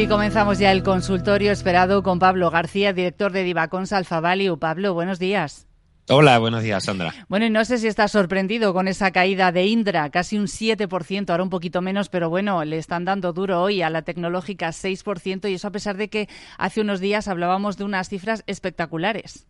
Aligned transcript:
Y 0.00 0.06
comenzamos 0.06 0.60
ya 0.60 0.70
el 0.70 0.84
consultorio 0.84 1.50
esperado 1.50 2.04
con 2.04 2.20
Pablo 2.20 2.52
García, 2.52 2.92
director 2.92 3.32
de 3.32 3.42
Divacons 3.42 3.92
Alfa 3.92 4.20
Value. 4.20 4.56
Pablo, 4.56 4.94
buenos 4.94 5.18
días. 5.18 5.66
Hola, 6.08 6.38
buenos 6.38 6.62
días, 6.62 6.84
Sandra. 6.84 7.12
Bueno, 7.28 7.46
y 7.46 7.50
no 7.50 7.64
sé 7.64 7.78
si 7.78 7.88
estás 7.88 8.12
sorprendido 8.12 8.72
con 8.72 8.86
esa 8.86 9.10
caída 9.10 9.50
de 9.50 9.66
Indra, 9.66 10.08
casi 10.10 10.38
un 10.38 10.46
7%, 10.46 11.30
ahora 11.30 11.42
un 11.42 11.50
poquito 11.50 11.82
menos, 11.82 12.10
pero 12.10 12.30
bueno, 12.30 12.64
le 12.64 12.78
están 12.78 13.04
dando 13.04 13.32
duro 13.32 13.60
hoy 13.60 13.82
a 13.82 13.90
la 13.90 14.02
tecnológica 14.02 14.68
6%, 14.68 15.50
y 15.50 15.54
eso 15.54 15.66
a 15.66 15.72
pesar 15.72 15.96
de 15.96 16.08
que 16.08 16.28
hace 16.58 16.80
unos 16.80 17.00
días 17.00 17.26
hablábamos 17.26 17.76
de 17.76 17.82
unas 17.82 18.08
cifras 18.08 18.44
espectaculares. 18.46 19.48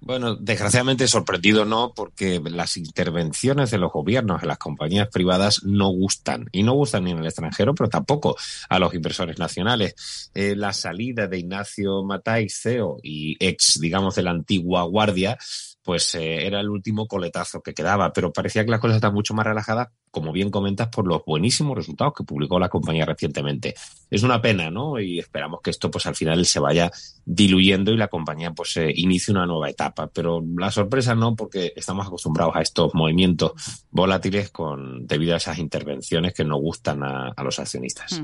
Bueno, 0.00 0.36
desgraciadamente 0.36 1.08
sorprendido 1.08 1.64
no, 1.64 1.92
porque 1.94 2.40
las 2.44 2.76
intervenciones 2.76 3.70
de 3.70 3.78
los 3.78 3.90
gobiernos 3.90 4.42
en 4.42 4.48
las 4.48 4.58
compañías 4.58 5.08
privadas 5.08 5.62
no 5.64 5.88
gustan. 5.88 6.48
Y 6.52 6.62
no 6.62 6.74
gustan 6.74 7.04
ni 7.04 7.12
en 7.12 7.18
el 7.18 7.26
extranjero, 7.26 7.74
pero 7.74 7.88
tampoco 7.88 8.36
a 8.68 8.78
los 8.78 8.92
inversores 8.92 9.38
nacionales. 9.38 10.30
Eh, 10.34 10.56
la 10.56 10.74
salida 10.74 11.26
de 11.26 11.38
Ignacio 11.38 12.04
Matai, 12.04 12.48
CEO 12.50 12.98
y 13.02 13.36
ex, 13.40 13.80
digamos, 13.80 14.14
de 14.16 14.22
la 14.22 14.32
antigua 14.32 14.82
guardia, 14.82 15.38
pues 15.82 16.14
eh, 16.14 16.46
era 16.46 16.60
el 16.60 16.68
último 16.68 17.06
coletazo 17.06 17.62
que 17.62 17.74
quedaba, 17.74 18.12
pero 18.12 18.32
parecía 18.32 18.64
que 18.64 18.70
las 18.70 18.80
cosas 18.80 18.96
están 18.96 19.14
mucho 19.14 19.34
más 19.34 19.46
relajadas, 19.46 19.88
como 20.14 20.30
bien 20.30 20.50
comentas, 20.50 20.88
por 20.88 21.06
los 21.08 21.24
buenísimos 21.26 21.76
resultados 21.76 22.14
que 22.16 22.22
publicó 22.22 22.60
la 22.60 22.68
compañía 22.68 23.04
recientemente. 23.04 23.74
Es 24.08 24.22
una 24.22 24.40
pena, 24.40 24.70
¿no? 24.70 25.00
Y 25.00 25.18
esperamos 25.18 25.60
que 25.60 25.70
esto, 25.70 25.90
pues 25.90 26.06
al 26.06 26.14
final 26.14 26.46
se 26.46 26.60
vaya 26.60 26.92
diluyendo 27.24 27.90
y 27.90 27.96
la 27.96 28.06
compañía, 28.06 28.52
pues, 28.52 28.76
eh, 28.76 28.92
inicie 28.94 29.32
una 29.32 29.44
nueva 29.44 29.68
etapa. 29.68 30.06
Pero 30.06 30.40
la 30.56 30.70
sorpresa 30.70 31.16
no, 31.16 31.34
porque 31.34 31.72
estamos 31.74 32.06
acostumbrados 32.06 32.54
a 32.54 32.62
estos 32.62 32.94
movimientos 32.94 33.52
volátiles 33.90 34.50
con 34.50 35.04
debido 35.06 35.34
a 35.34 35.38
esas 35.38 35.58
intervenciones 35.58 36.32
que 36.32 36.44
no 36.44 36.56
gustan 36.58 37.02
a, 37.02 37.32
a 37.36 37.42
los 37.42 37.58
accionistas. 37.58 38.22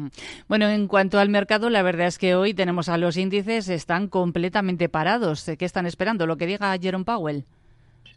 Bueno, 0.48 0.68
en 0.68 0.86
cuanto 0.86 1.18
al 1.18 1.28
mercado, 1.28 1.70
la 1.70 1.82
verdad 1.82 2.06
es 2.06 2.18
que 2.18 2.36
hoy 2.36 2.54
tenemos 2.54 2.88
a 2.88 2.96
los 2.98 3.16
índices 3.16 3.68
están 3.68 4.06
completamente 4.06 4.88
parados. 4.88 5.44
¿Qué 5.58 5.64
están 5.64 5.86
esperando? 5.86 6.28
Lo 6.28 6.36
que 6.36 6.46
diga 6.46 6.78
Jerome 6.80 7.04
Powell. 7.04 7.44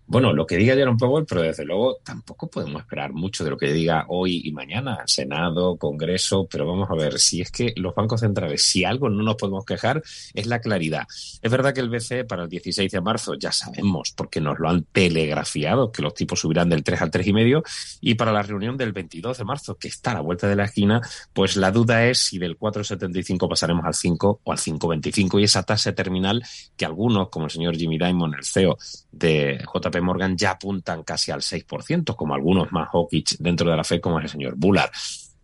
Bueno, 0.05 0.33
lo 0.33 0.45
que 0.45 0.57
diga 0.57 0.75
Jerome 0.75 0.97
Powell, 0.97 1.25
pero 1.25 1.41
desde 1.41 1.63
luego 1.63 1.97
tampoco 2.03 2.49
podemos 2.49 2.81
esperar 2.81 3.13
mucho 3.13 3.43
de 3.45 3.49
lo 3.49 3.57
que 3.57 3.71
diga 3.71 4.05
hoy 4.09 4.41
y 4.43 4.51
mañana, 4.51 5.01
Senado, 5.05 5.77
Congreso, 5.77 6.45
pero 6.51 6.67
vamos 6.67 6.89
a 6.91 6.95
ver, 6.95 7.19
si 7.19 7.41
es 7.41 7.49
que 7.49 7.73
los 7.77 7.95
bancos 7.95 8.19
centrales, 8.19 8.63
si 8.63 8.83
algo 8.83 9.09
no 9.09 9.23
nos 9.23 9.35
podemos 9.35 9.65
quejar, 9.65 10.03
es 10.33 10.45
la 10.45 10.59
claridad. 10.59 11.03
Es 11.41 11.49
verdad 11.49 11.73
que 11.73 11.79
el 11.79 11.89
BCE 11.89 12.25
para 12.25 12.43
el 12.43 12.49
16 12.49 12.91
de 12.91 13.01
marzo 13.01 13.35
ya 13.35 13.53
sabemos, 13.53 14.11
porque 14.15 14.41
nos 14.41 14.59
lo 14.59 14.69
han 14.69 14.83
telegrafiado, 14.83 15.91
que 15.91 16.01
los 16.01 16.13
tipos 16.13 16.41
subirán 16.41 16.69
del 16.69 16.83
3 16.83 17.01
al 17.01 17.09
3,5, 17.09 17.63
y 18.01 18.15
para 18.15 18.33
la 18.33 18.43
reunión 18.43 18.75
del 18.77 18.91
22 18.91 19.37
de 19.37 19.45
marzo, 19.45 19.75
que 19.75 19.87
está 19.87 20.11
a 20.11 20.15
la 20.15 20.21
vuelta 20.21 20.49
de 20.49 20.57
la 20.57 20.65
esquina, 20.65 21.01
pues 21.31 21.55
la 21.55 21.71
duda 21.71 22.05
es 22.05 22.19
si 22.19 22.39
del 22.39 22.59
4,75 22.59 23.47
pasaremos 23.47 23.85
al 23.85 23.93
5 23.93 24.41
o 24.43 24.51
al 24.51 24.57
5,25, 24.57 25.39
y 25.39 25.45
esa 25.45 25.63
tasa 25.63 25.93
terminal 25.93 26.43
que 26.75 26.85
algunos, 26.85 27.29
como 27.29 27.45
el 27.45 27.51
señor 27.51 27.77
Jimmy 27.77 27.97
Dimon, 27.97 28.33
el 28.35 28.43
CEO 28.43 28.77
de 29.11 29.63
JP 29.73 29.92
Morgan 30.01 30.37
ya 30.37 30.51
apuntan 30.51 31.03
casi 31.03 31.31
al 31.31 31.41
6%, 31.41 32.15
como 32.15 32.33
algunos 32.33 32.71
más 32.71 32.89
hawkish 32.89 33.37
dentro 33.39 33.69
de 33.69 33.77
la 33.77 33.83
Fed, 33.83 34.01
como 34.01 34.19
es 34.19 34.25
el 34.25 34.31
señor 34.31 34.55
Bullard. 34.55 34.91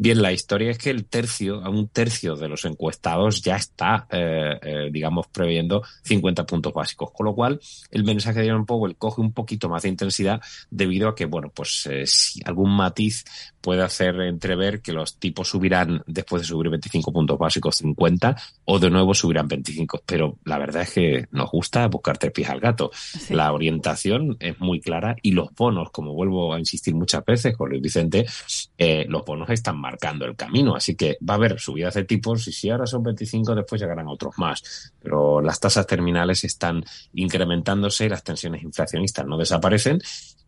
Bien, 0.02 0.22
la 0.22 0.32
historia 0.32 0.72
es 0.72 0.78
que 0.78 0.92
el 0.92 1.08
tercio, 1.08 1.62
a 1.62 1.70
un 1.70 1.90
tercio 1.90 2.38
de 2.38 2.48
los 2.48 2.64
encuestados 2.64 3.42
ya 3.42 3.58
está, 3.58 4.08
eh, 4.10 4.58
eh, 4.62 4.90
digamos, 4.94 5.28
previendo 5.28 5.84
50 6.04 6.46
puntos 6.46 6.74
básicos, 6.74 7.12
con 7.12 7.26
lo 7.26 7.36
cual 7.36 7.60
el 7.92 8.06
mensaje 8.06 8.40
de 8.40 8.46
Jerome 8.46 8.64
Powell 8.64 8.96
coge 8.96 9.20
un 9.20 9.34
poquito 9.34 9.68
más 9.68 9.84
de 9.84 9.90
intensidad 9.90 10.40
debido 10.70 11.10
a 11.10 11.16
que, 11.16 11.26
bueno, 11.26 11.52
pues 11.54 11.86
eh, 11.92 12.08
si 12.08 12.40
algún 12.46 12.72
matiz 12.72 13.26
puede 13.62 13.84
hacer 13.84 14.20
entrever 14.22 14.82
que 14.82 14.94
los 14.94 15.18
tipos 15.18 15.50
subirán 15.50 16.04
después 16.08 16.42
de 16.42 16.48
subir 16.48 16.70
25 16.70 17.12
puntos 17.12 17.38
básicos 17.38 17.76
50 17.78 18.36
o 18.66 18.80
de 18.80 18.90
nuevo 18.90 19.14
subirán 19.14 19.48
25. 19.48 20.04
Pero 20.06 20.38
la 20.46 20.58
verdad 20.58 20.84
es 20.84 20.94
que 20.94 21.28
nos 21.32 21.50
gusta 21.52 21.88
buscar 21.88 22.18
tres 22.18 22.32
pies 22.32 22.50
al 22.50 22.60
gato. 22.60 22.92
Sí. 22.94 23.34
La 23.34 23.52
orientación 23.52 24.38
es 24.40 24.60
muy 24.60 24.80
clara 24.80 25.16
y 25.22 25.32
los 25.32 25.54
bonos, 25.54 25.92
como 25.92 26.14
vuelvo 26.14 26.54
a 26.54 26.60
insistir 26.60 26.96
muchas 26.96 27.24
veces 27.26 27.56
con 27.56 27.70
Luis 27.70 27.82
Vicente, 27.82 28.26
eh, 28.78 29.06
los 29.08 29.26
bonos 29.26 29.50
están 29.50 29.78
marcando 29.78 30.26
el 30.26 30.36
camino. 30.36 30.76
Así 30.76 30.96
que 30.96 31.18
va 31.28 31.36
a 31.36 31.38
haber 31.38 31.60
subidas 31.60 31.94
de 31.94 32.06
tipos 32.06 32.48
y 32.48 32.52
si 32.52 32.70
ahora 32.70 32.86
son 32.86 33.04
25, 33.04 33.56
después 33.56 33.82
llegarán 33.82 34.08
otros 34.08 34.38
más. 34.38 34.94
Pero 35.02 35.42
las 35.42 35.60
tasas 35.60 35.86
terminales 35.86 36.44
están 36.44 36.84
incrementándose 37.14 38.06
y 38.06 38.10
las 38.10 38.24
tensiones 38.24 38.64
inflacionistas 38.64 39.26
no 39.26 39.38
desaparecen 39.38 40.00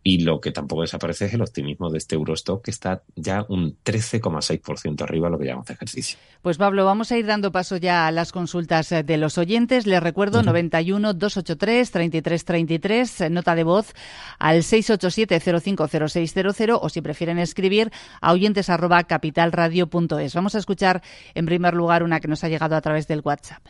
y 0.03 0.23
lo 0.23 0.41
que 0.41 0.51
tampoco 0.51 0.81
desaparece 0.81 1.25
es 1.25 1.33
el 1.33 1.41
optimismo 1.41 1.89
de 1.91 1.99
este 1.99 2.15
Eurostock, 2.15 2.63
que 2.63 2.71
está 2.71 3.03
ya 3.15 3.45
un 3.49 3.77
13,6% 3.83 5.01
arriba, 5.03 5.29
lo 5.29 5.37
que 5.37 5.45
llamamos 5.45 5.69
ejercicio. 5.69 6.17
Pues 6.41 6.57
Pablo, 6.57 6.85
vamos 6.85 7.11
a 7.11 7.17
ir 7.17 7.27
dando 7.27 7.51
paso 7.51 7.77
ya 7.77 8.07
a 8.07 8.11
las 8.11 8.31
consultas 8.31 8.89
de 8.89 9.17
los 9.17 9.37
oyentes. 9.37 9.85
Les 9.85 10.01
recuerdo 10.01 10.39
uh 10.39 10.41
-huh. 10.41 10.45
91 10.45 11.13
283 11.13 11.91
33 11.91 12.45
33, 12.45 13.31
nota 13.31 13.53
de 13.53 13.63
voz 13.63 13.93
al 14.39 14.63
687 14.63 15.39
050600 15.39 16.79
o 16.81 16.89
si 16.89 17.01
prefieren 17.01 17.37
escribir 17.37 17.91
a 18.21 18.33
oyentes 18.33 18.69
arroba 18.69 19.03
capitalradio.es. 19.03 20.33
Vamos 20.33 20.55
a 20.55 20.57
escuchar 20.57 21.03
en 21.35 21.45
primer 21.45 21.75
lugar 21.75 22.01
una 22.03 22.19
que 22.19 22.27
nos 22.27 22.43
ha 22.43 22.49
llegado 22.49 22.75
a 22.75 22.81
través 22.81 23.07
del 23.07 23.21
WhatsApp. 23.23 23.63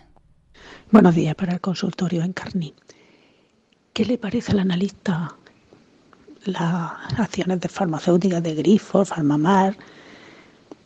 Buenos 0.92 1.14
días 1.16 1.36
para 1.36 1.54
el 1.54 1.62
consultorio 1.62 2.24
en 2.24 2.32
Carni. 2.32 2.74
¿Qué 3.94 4.06
le 4.06 4.18
parece 4.18 4.54
al 4.54 4.60
analista 4.60 5.36
las 6.46 7.20
acciones 7.20 7.60
de 7.60 7.70
farmacéuticas 7.70 8.42
de 8.44 8.56
Grifo, 8.56 9.06
Farmamar, 9.06 9.76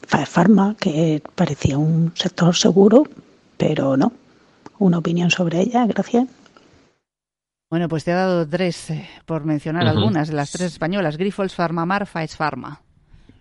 Pharma, 0.08 0.76
que 0.80 1.22
parecía 1.36 1.78
un 1.78 2.12
sector 2.16 2.56
seguro, 2.56 3.04
pero 3.58 3.98
no. 3.98 4.12
Una 4.78 4.98
opinión 4.98 5.32
sobre 5.32 5.62
ella, 5.62 5.86
gracias. 5.88 6.28
Bueno, 7.70 7.90
pues 7.90 8.04
te 8.04 8.12
he 8.12 8.14
dado 8.14 8.48
tres, 8.48 8.90
eh, 8.92 9.10
por 9.26 9.44
mencionar 9.46 9.84
uh 9.84 9.88
-huh. 9.88 9.92
algunas, 9.92 10.32
las 10.32 10.52
tres 10.52 10.74
españolas, 10.74 11.18
Grifols, 11.18 11.56
Farmamar, 11.56 12.06
Faes 12.06 12.36
Pharma. 12.36 12.82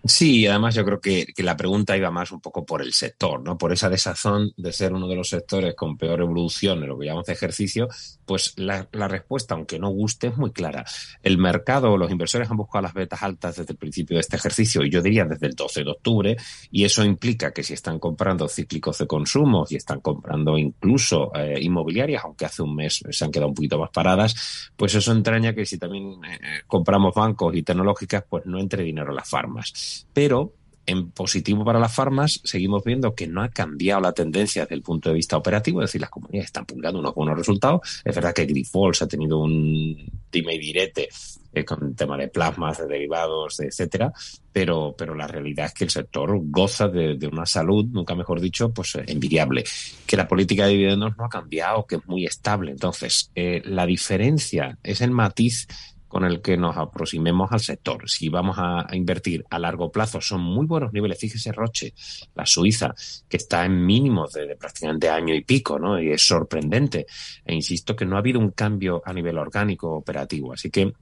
Sí, 0.06 0.46
además 0.46 0.74
yo 0.74 0.84
creo 0.84 1.00
que, 1.00 1.24
que, 1.34 1.42
la 1.42 1.56
pregunta 1.56 1.96
iba 1.96 2.10
más 2.10 2.30
un 2.30 2.40
poco 2.40 2.66
por 2.66 2.82
el 2.82 2.92
sector, 2.92 3.40
¿no? 3.42 3.56
Por 3.56 3.72
esa 3.72 3.88
desazón 3.88 4.52
de 4.58 4.70
ser 4.70 4.92
uno 4.92 5.08
de 5.08 5.16
los 5.16 5.30
sectores 5.30 5.74
con 5.74 5.96
peor 5.96 6.20
evolución 6.20 6.82
en 6.82 6.88
lo 6.90 6.98
que 6.98 7.06
llamamos 7.06 7.30
ejercicio, 7.30 7.88
pues 8.26 8.52
la, 8.56 8.86
respuesta, 8.92 9.54
aunque 9.54 9.78
no 9.78 9.88
guste, 9.88 10.26
es 10.26 10.36
muy 10.36 10.52
clara. 10.52 10.84
El 11.22 11.38
mercado, 11.38 11.96
los 11.96 12.10
inversores 12.10 12.50
han 12.50 12.58
buscado 12.58 12.82
las 12.82 12.92
betas 12.92 13.22
altas 13.22 13.56
desde 13.56 13.72
el 13.72 13.78
principio 13.78 14.16
de 14.16 14.20
este 14.20 14.36
ejercicio, 14.36 14.84
y 14.84 14.90
yo 14.90 15.00
diría 15.00 15.24
desde 15.24 15.46
el 15.46 15.54
12 15.54 15.84
de 15.84 15.90
octubre, 15.90 16.36
y 16.70 16.84
eso 16.84 17.02
implica 17.02 17.52
que 17.52 17.62
si 17.62 17.72
están 17.72 17.98
comprando 17.98 18.46
cíclicos 18.46 18.98
de 18.98 19.06
consumo, 19.06 19.64
si 19.64 19.76
están 19.76 20.00
comprando 20.00 20.58
incluso 20.58 21.34
eh, 21.34 21.58
inmobiliarias, 21.62 22.24
aunque 22.24 22.44
hace 22.44 22.62
un 22.62 22.76
mes 22.76 23.02
se 23.08 23.24
han 23.24 23.30
quedado 23.30 23.48
un 23.48 23.54
poquito 23.54 23.78
más 23.78 23.90
paradas, 23.90 24.70
pues 24.76 24.94
eso 24.94 25.12
entraña 25.12 25.54
que 25.54 25.64
si 25.64 25.78
también 25.78 26.22
eh, 26.24 26.38
compramos 26.66 27.14
bancos 27.14 27.54
y 27.56 27.62
tecnológicas, 27.62 28.24
pues 28.28 28.44
no 28.44 28.58
entre 28.60 28.82
dinero 28.82 29.10
a 29.10 29.14
las 29.14 29.28
farmas 29.28 29.72
pero 30.12 30.52
en 30.86 31.10
positivo 31.10 31.64
para 31.64 31.80
las 31.80 31.94
farmas, 31.94 32.40
seguimos 32.44 32.84
viendo 32.84 33.14
que 33.14 33.26
no 33.26 33.42
ha 33.42 33.48
cambiado 33.48 34.00
la 34.00 34.12
tendencia 34.12 34.62
desde 34.62 34.74
el 34.74 34.82
punto 34.82 35.08
de 35.08 35.14
vista 35.14 35.36
operativo, 35.36 35.80
es 35.80 35.88
decir, 35.88 36.00
las 36.00 36.10
compañías 36.10 36.44
están 36.44 36.66
publicando 36.66 37.00
unos 37.00 37.14
buenos 37.14 37.38
resultados. 37.38 37.80
Es 38.04 38.14
verdad 38.14 38.34
que 38.34 38.46
Grifols 38.46 39.02
ha 39.02 39.08
tenido 39.08 39.38
un 39.38 39.96
dime 40.30 40.54
y 40.54 40.58
direte 40.58 41.08
eh, 41.52 41.64
con 41.64 41.86
el 41.86 41.94
tema 41.94 42.16
de 42.16 42.28
plasmas, 42.28 42.78
de 42.78 42.86
derivados, 42.86 43.56
de 43.58 43.66
etcétera, 43.66 44.12
pero, 44.52 44.94
pero 44.96 45.14
la 45.14 45.26
realidad 45.26 45.66
es 45.66 45.72
que 45.72 45.84
el 45.84 45.90
sector 45.90 46.38
goza 46.42 46.88
de, 46.88 47.16
de 47.16 47.26
una 47.28 47.46
salud, 47.46 47.86
nunca 47.86 48.14
mejor 48.14 48.40
dicho, 48.40 48.70
pues 48.70 48.96
eh, 48.96 49.04
envidiable. 49.06 49.64
Que 50.06 50.16
la 50.16 50.28
política 50.28 50.66
de 50.66 50.72
dividendos 50.72 51.16
no 51.16 51.24
ha 51.24 51.28
cambiado, 51.28 51.86
que 51.86 51.96
es 51.96 52.06
muy 52.06 52.26
estable. 52.26 52.72
Entonces, 52.72 53.30
eh, 53.34 53.62
la 53.64 53.86
diferencia 53.86 54.78
es 54.82 55.00
el 55.00 55.12
matiz 55.12 55.66
con 56.14 56.24
el 56.24 56.40
que 56.40 56.56
nos 56.56 56.76
aproximemos 56.76 57.50
al 57.50 57.58
sector. 57.58 58.08
Si 58.08 58.28
vamos 58.28 58.54
a, 58.60 58.86
invertir 58.92 59.44
a 59.50 59.58
largo 59.58 59.90
plazo, 59.90 60.20
son 60.20 60.42
muy 60.42 60.64
buenos 60.64 60.92
niveles. 60.92 61.18
Fíjese 61.18 61.50
Roche, 61.50 61.92
la 62.36 62.46
Suiza, 62.46 62.94
que 63.28 63.36
está 63.36 63.64
en 63.64 63.84
mínimos 63.84 64.32
de, 64.32 64.46
de, 64.46 64.54
prácticamente 64.54 65.10
año 65.10 65.34
y 65.34 65.42
pico, 65.42 65.76
¿no? 65.76 66.00
Y 66.00 66.12
es 66.12 66.22
sorprendente. 66.24 67.06
E 67.44 67.52
insisto 67.52 67.96
que 67.96 68.06
no 68.06 68.14
ha 68.14 68.20
habido 68.20 68.38
un 68.38 68.52
cambio 68.52 69.02
a 69.04 69.12
nivel 69.12 69.36
orgánico 69.38 69.90
operativo. 69.90 70.52
Así 70.52 70.70
que 70.70 70.92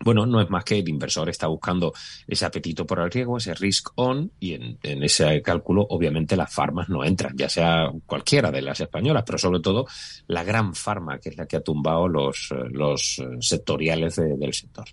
bueno, 0.00 0.26
no 0.26 0.40
es 0.40 0.50
más 0.50 0.64
que 0.64 0.78
el 0.78 0.88
inversor 0.88 1.28
está 1.28 1.46
buscando 1.46 1.92
ese 2.26 2.44
apetito 2.44 2.86
por 2.86 3.00
el 3.00 3.10
riesgo, 3.10 3.38
ese 3.38 3.54
risk 3.54 3.90
on, 3.96 4.30
y 4.40 4.54
en, 4.54 4.78
en, 4.82 5.02
ese 5.02 5.40
cálculo, 5.42 5.86
obviamente, 5.90 6.36
las 6.36 6.52
farmas 6.52 6.88
no 6.88 7.04
entran, 7.04 7.36
ya 7.36 7.48
sea 7.48 7.90
cualquiera 8.06 8.50
de 8.50 8.62
las 8.62 8.80
españolas, 8.80 9.24
pero 9.26 9.38
sobre 9.38 9.60
todo 9.60 9.86
la 10.26 10.44
gran 10.44 10.74
farma, 10.74 11.18
que 11.18 11.30
es 11.30 11.36
la 11.36 11.46
que 11.46 11.56
ha 11.56 11.60
tumbado 11.60 12.08
los, 12.08 12.52
los 12.70 13.22
sectoriales 13.40 14.16
de, 14.16 14.36
del 14.36 14.52
sector. 14.52 14.86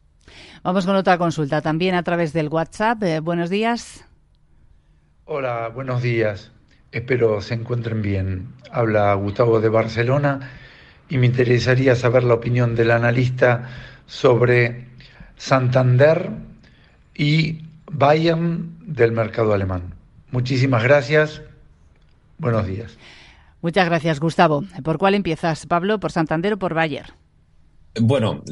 Vamos 0.63 0.85
con 0.85 0.95
otra 0.95 1.17
consulta, 1.17 1.61
también 1.61 1.95
a 1.95 2.03
través 2.03 2.33
del 2.33 2.47
WhatsApp. 2.47 3.03
Eh, 3.03 3.19
buenos 3.19 3.49
días. 3.49 4.05
Hola, 5.25 5.69
buenos 5.69 6.01
días. 6.01 6.51
Espero 6.91 7.41
se 7.41 7.53
encuentren 7.53 8.01
bien. 8.01 8.53
Habla 8.69 9.13
Gustavo 9.15 9.61
de 9.61 9.69
Barcelona 9.69 10.51
y 11.09 11.17
me 11.17 11.25
interesaría 11.25 11.95
saber 11.95 12.23
la 12.23 12.33
opinión 12.33 12.75
del 12.75 12.91
analista 12.91 13.69
sobre 14.05 14.87
Santander 15.41 16.29
y 17.15 17.63
Bayern 17.91 18.77
del 18.85 19.11
mercado 19.11 19.53
alemán. 19.53 19.95
Muchísimas 20.29 20.83
gracias. 20.83 21.41
Buenos 22.37 22.67
días. 22.67 22.95
Muchas 23.63 23.87
gracias, 23.87 24.19
Gustavo. 24.19 24.63
¿Por 24.83 24.99
cuál 24.99 25.15
empiezas, 25.15 25.65
Pablo? 25.65 25.99
¿Por 25.99 26.11
Santander 26.11 26.53
o 26.53 26.57
por 26.59 26.75
Bayer? 26.75 27.13
Bueno, 27.99 28.43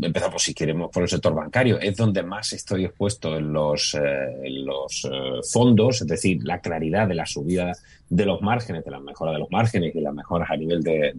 empezamos 0.00 0.40
si 0.40 0.54
queremos 0.54 0.90
por 0.92 1.02
el 1.02 1.08
sector 1.08 1.34
bancario. 1.34 1.80
Es 1.80 1.96
donde 1.96 2.22
más 2.22 2.52
estoy 2.52 2.84
expuesto 2.84 3.36
en 3.36 3.52
los, 3.52 3.94
eh, 3.94 4.48
los 4.48 5.04
eh, 5.04 5.40
fondos, 5.52 6.02
es 6.02 6.06
decir, 6.06 6.38
la 6.44 6.60
claridad 6.60 7.08
de 7.08 7.14
la 7.16 7.26
subida 7.26 7.72
de 8.08 8.24
los 8.24 8.40
márgenes, 8.40 8.84
de 8.84 8.92
la 8.92 9.00
mejora 9.00 9.32
de 9.32 9.40
los 9.40 9.50
márgenes 9.50 9.94
y 9.96 10.00
las 10.00 10.14
mejoras 10.14 10.48
a 10.48 10.56
nivel 10.56 10.80
de, 10.80 11.12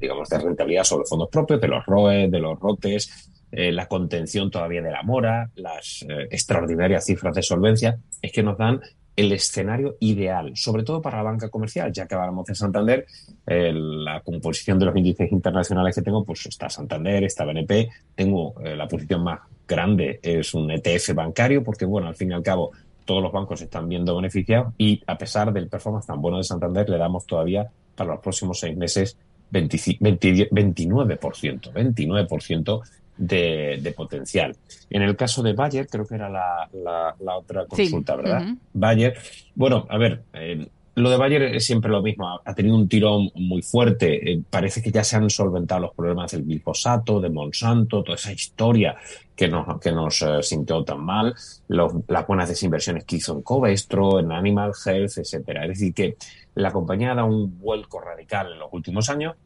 digamos, 0.00 0.28
de 0.28 0.38
rentabilidad 0.38 0.82
sobre 0.82 1.06
fondos 1.06 1.28
propios, 1.28 1.60
de 1.60 1.68
los 1.68 1.86
ROE, 1.86 2.28
de 2.28 2.38
los 2.40 2.58
ROTES, 2.58 3.29
eh, 3.52 3.72
la 3.72 3.86
contención 3.86 4.50
todavía 4.50 4.82
de 4.82 4.90
la 4.90 5.02
mora, 5.02 5.50
las 5.54 6.04
extraordinarias 6.30 7.04
cifras 7.04 7.34
de 7.34 7.42
solvencia, 7.42 7.98
es 8.22 8.32
que 8.32 8.42
nos 8.42 8.58
dan 8.58 8.80
el 9.20 9.32
escenario 9.32 9.96
ideal, 10.00 10.52
sobre 10.54 10.82
todo 10.82 11.02
para 11.02 11.18
la 11.18 11.24
banca 11.24 11.50
comercial, 11.50 11.92
ya 11.92 12.06
que 12.06 12.14
hablamos 12.14 12.46
de 12.46 12.54
Santander, 12.54 13.06
eh, 13.46 13.70
la 13.74 14.22
composición 14.22 14.78
de 14.78 14.86
los 14.86 14.96
índices 14.96 15.30
internacionales 15.30 15.94
que 15.94 16.02
tengo, 16.02 16.24
pues 16.24 16.46
está 16.46 16.70
Santander, 16.70 17.24
está 17.24 17.44
BNP, 17.44 17.90
tengo 18.14 18.54
eh, 18.64 18.74
la 18.76 18.88
posición 18.88 19.22
más 19.22 19.40
grande, 19.68 20.20
es 20.22 20.54
un 20.54 20.70
ETF 20.70 21.14
bancario, 21.14 21.62
porque 21.62 21.84
bueno, 21.84 22.08
al 22.08 22.16
fin 22.16 22.30
y 22.30 22.34
al 22.34 22.42
cabo 22.42 22.70
todos 23.04 23.22
los 23.22 23.32
bancos 23.32 23.60
están 23.60 23.88
viendo 23.88 24.16
beneficiados 24.16 24.72
y 24.78 25.02
a 25.06 25.18
pesar 25.18 25.52
del 25.52 25.68
performance 25.68 26.06
tan 26.06 26.22
bueno 26.22 26.38
de 26.38 26.44
Santander, 26.44 26.88
le 26.88 26.96
damos 26.96 27.26
todavía 27.26 27.68
para 27.94 28.12
los 28.12 28.20
próximos 28.20 28.60
seis 28.60 28.76
meses 28.76 29.18
29%, 29.52 31.72
29% 31.72 32.80
de, 33.20 33.94
potencial. 33.96 34.56
En 34.88 35.02
el 35.02 35.16
caso 35.16 35.42
de 35.42 35.52
Bayer, 35.52 35.86
creo 35.86 36.06
que 36.06 36.14
era 36.14 36.28
la, 36.28 36.68
la, 36.72 37.36
otra 37.36 37.66
consulta, 37.66 38.16
¿verdad? 38.16 38.54
Bayer, 38.72 39.16
bueno, 39.54 39.86
a 39.88 39.98
ver, 39.98 40.22
eh, 40.32 40.66
lo 40.94 41.10
de 41.10 41.16
Bayer 41.16 41.42
es 41.42 41.64
siempre 41.64 41.90
lo 41.90 42.02
mismo, 42.02 42.40
ha 42.44 42.54
tenido 42.54 42.76
un 42.76 42.88
tirón 42.88 43.30
muy 43.34 43.62
fuerte, 43.62 44.32
eh, 44.32 44.42
parece 44.48 44.82
que 44.82 44.90
ya 44.90 45.04
se 45.04 45.16
han 45.16 45.28
solventado 45.30 45.82
los 45.82 45.94
problemas 45.94 46.32
del 46.32 46.44
glifosato, 46.44 47.20
de 47.20 47.30
Monsanto, 47.30 48.02
toda 48.02 48.16
esa 48.16 48.32
historia 48.32 48.96
que 49.36 49.48
nos, 49.48 49.78
que 49.80 49.92
nos 49.92 50.22
eh, 50.22 50.42
sintió 50.42 50.82
tan 50.82 51.04
mal, 51.04 51.34
las 51.68 52.26
buenas 52.26 52.48
desinversiones 52.48 53.04
que 53.04 53.16
hizo 53.16 53.34
en 53.34 53.42
Covestro, 53.42 54.18
en 54.18 54.32
Animal 54.32 54.72
Health, 54.84 55.18
etcétera. 55.18 55.62
Es 55.64 55.68
decir, 55.70 55.94
que 55.94 56.16
la 56.54 56.72
compañía 56.72 57.12
ha 57.12 57.14
dado 57.14 57.28
un 57.28 57.58
vuelco 57.58 58.00
radical 58.00 58.52
en 58.52 58.58
los 58.58 58.68
últimos 58.72 59.08
años 59.10 59.36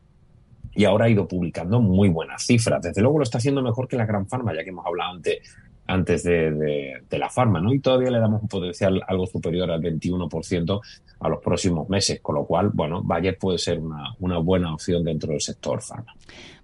y 0.74 0.84
ahora 0.84 1.06
ha 1.06 1.08
ido 1.08 1.26
publicando 1.26 1.80
muy 1.80 2.08
buenas 2.08 2.44
cifras. 2.44 2.82
Desde 2.82 3.00
luego 3.00 3.18
lo 3.18 3.24
está 3.24 3.38
haciendo 3.38 3.62
mejor 3.62 3.88
que 3.88 3.96
la 3.96 4.06
Gran 4.06 4.26
Pharma, 4.26 4.54
ya 4.54 4.64
que 4.64 4.70
hemos 4.70 4.86
hablado 4.86 5.12
antes, 5.12 5.38
antes 5.86 6.22
de, 6.22 7.02
la 7.10 7.28
Pharma, 7.28 7.60
¿no? 7.60 7.72
Y 7.72 7.80
todavía 7.80 8.10
le 8.10 8.18
damos 8.18 8.42
un 8.42 8.48
potencial 8.48 9.02
algo 9.06 9.26
superior 9.26 9.70
al 9.70 9.80
21% 9.80 10.80
a 11.20 11.28
los 11.28 11.40
próximos 11.40 11.88
meses, 11.88 12.20
con 12.20 12.34
lo 12.34 12.44
cual, 12.44 12.70
bueno, 12.72 13.02
Bayer 13.02 13.38
puede 13.38 13.58
ser 13.58 13.78
una, 13.78 14.38
buena 14.38 14.74
opción 14.74 15.04
dentro 15.04 15.30
del 15.30 15.40
sector 15.40 15.80
Pharma. 15.82 16.14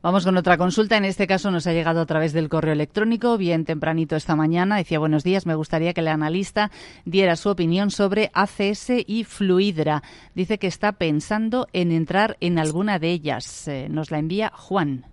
Vamos 0.03 0.25
con 0.25 0.37
otra 0.37 0.57
consulta. 0.57 0.97
En 0.97 1.05
este 1.05 1.27
caso 1.27 1.51
nos 1.51 1.67
ha 1.67 1.73
llegado 1.73 2.01
a 2.01 2.07
través 2.07 2.33
del 2.33 2.49
correo 2.49 2.73
electrónico, 2.73 3.37
bien 3.37 3.65
tempranito 3.65 4.17
esta 4.17 4.35
mañana. 4.35 4.77
Decía, 4.77 4.99
buenos 4.99 5.25
días, 5.25 5.47
me 5.47 5.55
gustaría 5.55 5.93
que 5.93 6.01
el 6.01 6.09
analista 6.09 6.71
diera 7.05 7.37
su 7.37 7.51
opinión 7.51 7.91
sobre 7.91 8.31
ACS 8.33 8.91
y 9.07 9.25
Fluidra. 9.25 10.03
Dice 10.35 10.59
que 10.59 10.67
está 10.67 10.93
pensando 10.93 11.69
en 11.73 11.93
entrar 11.93 12.39
en 12.41 12.59
alguna 12.59 12.99
de 12.99 13.11
ellas. 13.11 13.69
Eh, 13.69 13.89
nos 13.91 14.11
la 14.11 14.19
envía 14.19 14.51
Juan. 14.55 15.05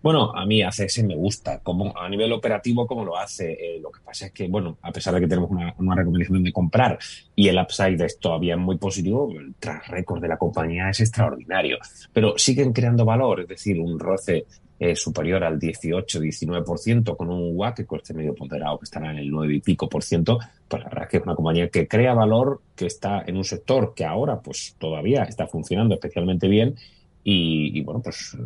Bueno, 0.00 0.32
a 0.34 0.46
mí 0.46 0.62
ACS 0.62 1.02
me 1.02 1.16
gusta, 1.16 1.58
como 1.60 1.96
a 1.96 2.08
nivel 2.08 2.32
operativo 2.32 2.86
como 2.86 3.04
lo 3.04 3.18
hace. 3.18 3.52
Eh, 3.52 3.80
lo 3.80 3.90
que 3.90 4.00
pasa 4.00 4.26
es 4.26 4.32
que, 4.32 4.46
bueno, 4.46 4.78
a 4.82 4.92
pesar 4.92 5.12
de 5.14 5.20
que 5.20 5.26
tenemos 5.26 5.50
una, 5.50 5.94
recomendación 5.96 6.44
de 6.44 6.52
comprar 6.52 6.98
y 7.34 7.48
el 7.48 7.58
upside 7.58 8.00
es 8.04 8.18
todavía 8.20 8.56
muy 8.56 8.78
positivo, 8.78 9.32
el 9.32 9.54
track 9.56 9.88
record 9.88 10.22
de 10.22 10.28
la 10.28 10.36
compañía 10.36 10.88
es 10.90 11.00
extraordinario. 11.00 11.78
Pero 12.12 12.38
siguen 12.38 12.72
creando 12.72 13.04
valor, 13.04 13.40
es 13.40 13.48
decir, 13.48 13.80
un 13.80 13.98
roce 13.98 14.46
eh, 14.78 14.94
superior 14.94 15.42
al 15.42 15.58
18-19% 15.58 17.16
con 17.16 17.30
un 17.30 17.56
WAC 17.56 17.78
que 17.78 17.86
coste 17.86 18.14
medio 18.14 18.36
ponderado 18.36 18.78
que 18.78 18.84
estará 18.84 19.10
en 19.10 19.18
el 19.18 19.28
9 19.28 19.56
y 19.56 19.60
pico 19.60 19.88
por 19.88 20.04
ciento, 20.04 20.38
pues 20.68 20.80
la 20.80 20.88
verdad 20.90 21.04
es 21.04 21.10
que 21.10 21.16
es 21.16 21.22
una 21.24 21.34
compañía 21.34 21.68
que 21.70 21.88
crea 21.88 22.14
valor, 22.14 22.62
que 22.76 22.86
está 22.86 23.24
en 23.26 23.36
un 23.36 23.44
sector 23.44 23.94
que 23.96 24.04
ahora 24.04 24.40
pues 24.40 24.76
todavía 24.78 25.24
está 25.24 25.48
funcionando 25.48 25.94
especialmente 25.94 26.46
bien 26.46 26.76
y 27.30 27.82
bueno, 27.82 28.00
pues 28.00 28.38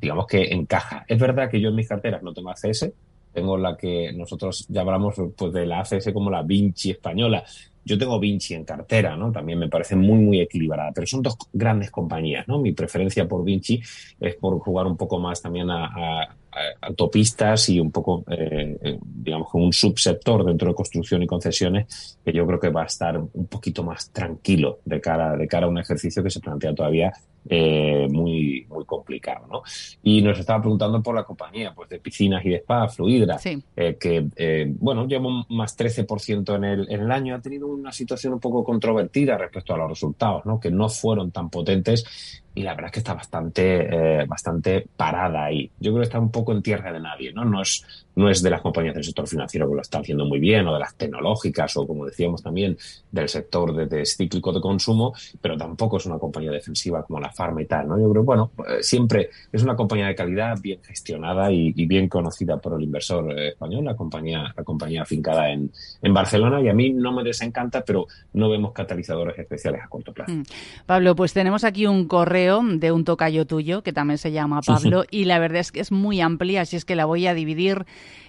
digamos 0.00 0.26
que 0.26 0.42
encaja. 0.52 1.04
Es 1.06 1.18
verdad 1.18 1.50
que 1.50 1.60
yo 1.60 1.68
en 1.68 1.74
mis 1.74 1.88
carteras 1.88 2.22
no 2.22 2.32
tengo 2.32 2.50
ACS, 2.50 2.90
tengo 3.32 3.56
la 3.56 3.76
que 3.76 4.12
nosotros 4.12 4.66
llamamos 4.68 5.14
pues, 5.36 5.52
de 5.52 5.66
la 5.66 5.80
ACS 5.80 6.12
como 6.12 6.30
la 6.30 6.42
Vinci 6.42 6.90
española. 6.90 7.44
Yo 7.84 7.96
tengo 7.96 8.20
Vinci 8.20 8.54
en 8.54 8.64
cartera, 8.64 9.16
¿no? 9.16 9.32
También 9.32 9.58
me 9.58 9.68
parece 9.68 9.96
muy, 9.96 10.18
muy 10.18 10.40
equilibrada, 10.40 10.92
pero 10.94 11.06
son 11.06 11.22
dos 11.22 11.36
grandes 11.52 11.90
compañías, 11.90 12.46
¿no? 12.46 12.58
Mi 12.58 12.72
preferencia 12.72 13.26
por 13.26 13.42
Vinci 13.42 13.80
es 14.20 14.34
por 14.36 14.58
jugar 14.58 14.86
un 14.86 14.96
poco 14.96 15.18
más 15.18 15.40
también 15.40 15.70
a, 15.70 16.36
autopistas 16.82 17.68
y 17.68 17.78
un 17.78 17.92
poco, 17.92 18.24
eh, 18.28 18.76
eh, 18.82 18.98
digamos, 19.00 19.48
un 19.54 19.72
subsector 19.72 20.44
dentro 20.44 20.68
de 20.68 20.74
construcción 20.74 21.22
y 21.22 21.26
concesiones 21.26 22.18
que 22.24 22.32
yo 22.32 22.44
creo 22.44 22.58
que 22.58 22.70
va 22.70 22.82
a 22.82 22.86
estar 22.86 23.16
un 23.16 23.46
poquito 23.46 23.84
más 23.84 24.10
tranquilo 24.10 24.80
de 24.84 25.00
cara, 25.00 25.36
de 25.36 25.46
cara 25.46 25.66
a 25.66 25.68
un 25.68 25.78
ejercicio 25.78 26.24
que 26.24 26.30
se 26.30 26.40
plantea 26.40 26.74
todavía 26.74 27.12
eh, 27.48 28.06
muy, 28.10 28.66
muy 28.68 28.84
complicado. 28.84 29.46
¿no? 29.48 29.62
Y 30.02 30.22
nos 30.22 30.38
estaba 30.38 30.60
preguntando 30.60 31.02
por 31.02 31.14
la 31.14 31.24
compañía 31.24 31.72
pues 31.74 31.88
de 31.88 31.98
piscinas 31.98 32.44
y 32.44 32.50
de 32.50 32.56
spa, 32.56 32.88
Fluidra, 32.88 33.38
eh, 33.76 33.96
que 33.98 34.26
eh, 34.36 34.72
bueno, 34.78 35.06
lleva 35.06 35.44
más 35.48 35.76
13% 35.76 36.56
en 36.56 36.64
el, 36.64 36.90
en 36.90 37.00
el 37.00 37.10
año. 37.10 37.34
Ha 37.34 37.40
tenido 37.40 37.66
una 37.66 37.92
situación 37.92 38.34
un 38.34 38.40
poco 38.40 38.62
controvertida 38.64 39.38
respecto 39.38 39.74
a 39.74 39.78
los 39.78 39.88
resultados, 39.88 40.44
¿no? 40.44 40.60
que 40.60 40.70
no 40.70 40.88
fueron 40.88 41.30
tan 41.30 41.50
potentes 41.50 42.42
y 42.54 42.62
la 42.62 42.74
verdad 42.74 42.86
es 42.86 42.92
que 42.92 43.00
está 43.00 43.14
bastante, 43.14 44.26
bastante 44.26 44.86
parada 44.96 45.44
ahí. 45.44 45.70
Yo 45.78 45.92
creo 45.92 46.00
que 46.00 46.04
está 46.06 46.18
un 46.18 46.30
poco 46.30 46.52
en 46.52 46.62
tierra 46.62 46.92
de 46.92 47.00
nadie, 47.00 47.32
¿no? 47.32 47.44
No 47.44 47.62
es, 47.62 47.84
no 48.16 48.28
es 48.28 48.42
de 48.42 48.50
las 48.50 48.60
compañías 48.60 48.94
del 48.94 49.04
sector 49.04 49.26
financiero 49.26 49.68
que 49.68 49.74
lo 49.76 49.82
están 49.82 50.02
haciendo 50.02 50.24
muy 50.26 50.40
bien, 50.40 50.66
o 50.66 50.74
de 50.74 50.80
las 50.80 50.94
tecnológicas, 50.94 51.76
o 51.76 51.86
como 51.86 52.06
decíamos 52.06 52.42
también, 52.42 52.76
del 53.10 53.28
sector 53.28 53.88
de, 53.88 54.04
cíclico 54.04 54.52
de 54.52 54.60
consumo, 54.60 55.14
pero 55.40 55.56
tampoco 55.56 55.96
es 55.98 56.06
una 56.06 56.18
compañía 56.18 56.50
defensiva 56.50 57.04
como 57.04 57.20
la 57.20 57.30
Pharma 57.30 57.62
y 57.62 57.66
tal, 57.66 57.88
¿no? 57.88 58.00
Yo 58.00 58.10
creo, 58.10 58.22
bueno, 58.24 58.50
eh, 58.68 58.82
siempre 58.82 59.30
es 59.52 59.62
una 59.62 59.76
compañía 59.76 60.06
de 60.06 60.14
calidad, 60.14 60.58
bien 60.60 60.80
gestionada 60.82 61.50
y, 61.50 61.72
bien 61.90 62.08
conocida 62.08 62.58
por 62.58 62.74
el 62.74 62.82
inversor 62.82 63.32
eh, 63.32 63.48
español, 63.48 63.84
la 63.84 63.96
compañía, 63.96 64.52
la 64.56 64.64
compañía 64.64 65.02
afincada 65.02 65.50
en, 65.50 65.72
en, 66.02 66.14
Barcelona, 66.14 66.60
y 66.60 66.68
a 66.68 66.74
mí 66.74 66.90
no 66.90 67.12
me 67.12 67.24
desencanta, 67.24 67.82
pero 67.84 68.06
no 68.34 68.48
vemos 68.48 68.72
catalizadores 68.72 69.38
especiales 69.38 69.82
a 69.82 69.88
corto 69.88 70.12
plazo. 70.12 70.32
Mm. 70.32 70.42
Pablo, 70.86 71.16
pues 71.16 71.32
tenemos 71.32 71.64
aquí 71.64 71.86
un 71.86 72.06
correo 72.06 72.39
de 72.46 72.92
un 72.92 73.04
tocayo 73.04 73.46
tuyo, 73.46 73.82
que 73.82 73.92
también 73.92 74.18
se 74.18 74.32
llama 74.32 74.60
Pablo, 74.62 75.04
y 75.10 75.24
la 75.24 75.38
verdad 75.38 75.60
es 75.60 75.72
que 75.72 75.80
es 75.80 75.92
muy 75.92 76.20
amplia, 76.20 76.62
así 76.62 76.76
es 76.76 76.84
que 76.84 76.96
la 76.96 77.04
voy 77.04 77.26
a 77.26 77.34
dividir 77.34 77.84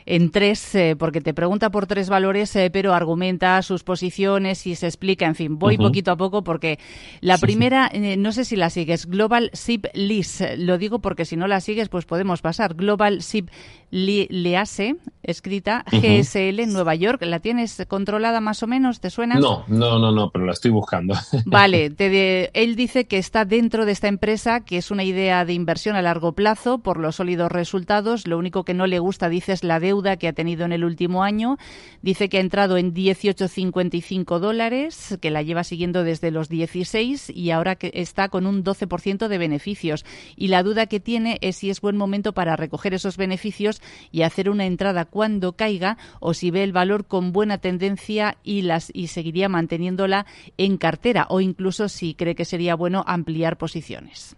en 0.05 0.31
tres, 0.31 0.75
eh, 0.75 0.95
porque 0.97 1.21
te 1.21 1.33
pregunta 1.33 1.69
por 1.69 1.87
tres 1.87 2.09
valores, 2.09 2.55
eh, 2.55 2.69
pero 2.71 2.93
argumenta 2.93 3.61
sus 3.61 3.83
posiciones 3.83 4.65
y 4.67 4.75
se 4.75 4.87
explica, 4.87 5.25
en 5.25 5.35
fin, 5.35 5.57
voy 5.57 5.77
poquito 5.77 6.11
a 6.11 6.17
poco 6.17 6.43
porque 6.43 6.79
la 7.21 7.37
primera, 7.37 7.89
eh, 7.91 8.17
no 8.17 8.31
sé 8.31 8.45
si 8.45 8.55
la 8.55 8.69
sigues, 8.69 9.05
Global 9.05 9.49
SIP 9.53 9.87
Lease, 9.93 10.57
lo 10.57 10.77
digo 10.77 10.99
porque 10.99 11.25
si 11.25 11.35
no 11.35 11.47
la 11.47 11.61
sigues, 11.61 11.89
pues 11.89 12.05
podemos 12.05 12.41
pasar. 12.41 12.75
Global 12.75 13.21
SIP 13.21 13.49
Lease, 13.91 14.95
escrita 15.23 15.83
GSL 15.91 16.61
en 16.61 16.73
Nueva 16.73 16.95
York, 16.95 17.21
¿la 17.23 17.39
tienes 17.39 17.83
controlada 17.87 18.39
más 18.39 18.63
o 18.63 18.67
menos? 18.67 19.01
¿Te 19.01 19.09
suena? 19.09 19.35
No, 19.35 19.65
no, 19.67 19.99
no, 19.99 20.11
no, 20.11 20.29
pero 20.29 20.45
la 20.45 20.53
estoy 20.53 20.71
buscando. 20.71 21.15
Vale, 21.45 21.89
te 21.89 22.51
él 22.53 22.75
dice 22.75 23.05
que 23.05 23.17
está 23.17 23.45
dentro 23.45 23.85
de 23.85 23.91
esta 23.91 24.07
empresa, 24.07 24.61
que 24.61 24.77
es 24.77 24.91
una 24.91 25.03
idea 25.03 25.45
de 25.45 25.53
inversión 25.53 25.95
a 25.95 26.01
largo 26.01 26.33
plazo 26.33 26.79
por 26.79 26.97
los 26.97 27.17
sólidos 27.17 27.51
resultados, 27.51 28.27
lo 28.27 28.37
único 28.37 28.63
que 28.63 28.73
no 28.73 28.87
le 28.87 28.99
gusta, 28.99 29.29
dice, 29.29 29.53
es 29.53 29.63
la 29.63 29.79
de 29.79 29.90
deuda 29.91 30.15
que 30.15 30.29
ha 30.29 30.33
tenido 30.33 30.63
en 30.63 30.71
el 30.71 30.85
último 30.85 31.21
año. 31.21 31.57
Dice 32.01 32.29
que 32.29 32.37
ha 32.37 32.41
entrado 32.41 32.77
en 32.77 32.93
18,55 32.93 34.39
dólares, 34.39 35.17
que 35.21 35.31
la 35.31 35.41
lleva 35.41 35.65
siguiendo 35.65 36.05
desde 36.05 36.31
los 36.31 36.47
16 36.47 37.29
y 37.29 37.51
ahora 37.51 37.75
que 37.75 37.91
está 37.93 38.29
con 38.29 38.45
un 38.47 38.63
12% 38.63 39.27
de 39.27 39.37
beneficios. 39.37 40.05
Y 40.37 40.47
la 40.47 40.63
duda 40.63 40.85
que 40.85 41.01
tiene 41.01 41.39
es 41.41 41.57
si 41.57 41.69
es 41.69 41.81
buen 41.81 41.97
momento 41.97 42.33
para 42.33 42.55
recoger 42.55 42.93
esos 42.93 43.17
beneficios 43.17 43.81
y 44.11 44.21
hacer 44.21 44.49
una 44.49 44.65
entrada 44.65 45.03
cuando 45.03 45.57
caiga 45.57 45.97
o 46.21 46.33
si 46.33 46.51
ve 46.51 46.63
el 46.63 46.71
valor 46.71 47.05
con 47.05 47.33
buena 47.33 47.57
tendencia 47.57 48.37
y, 48.43 48.61
las, 48.61 48.91
y 48.93 49.07
seguiría 49.07 49.49
manteniéndola 49.49 50.25
en 50.57 50.77
cartera 50.77 51.27
o 51.29 51.41
incluso 51.41 51.89
si 51.89 52.13
cree 52.13 52.35
que 52.35 52.45
sería 52.45 52.75
bueno 52.75 53.03
ampliar 53.05 53.57
posiciones. 53.57 54.37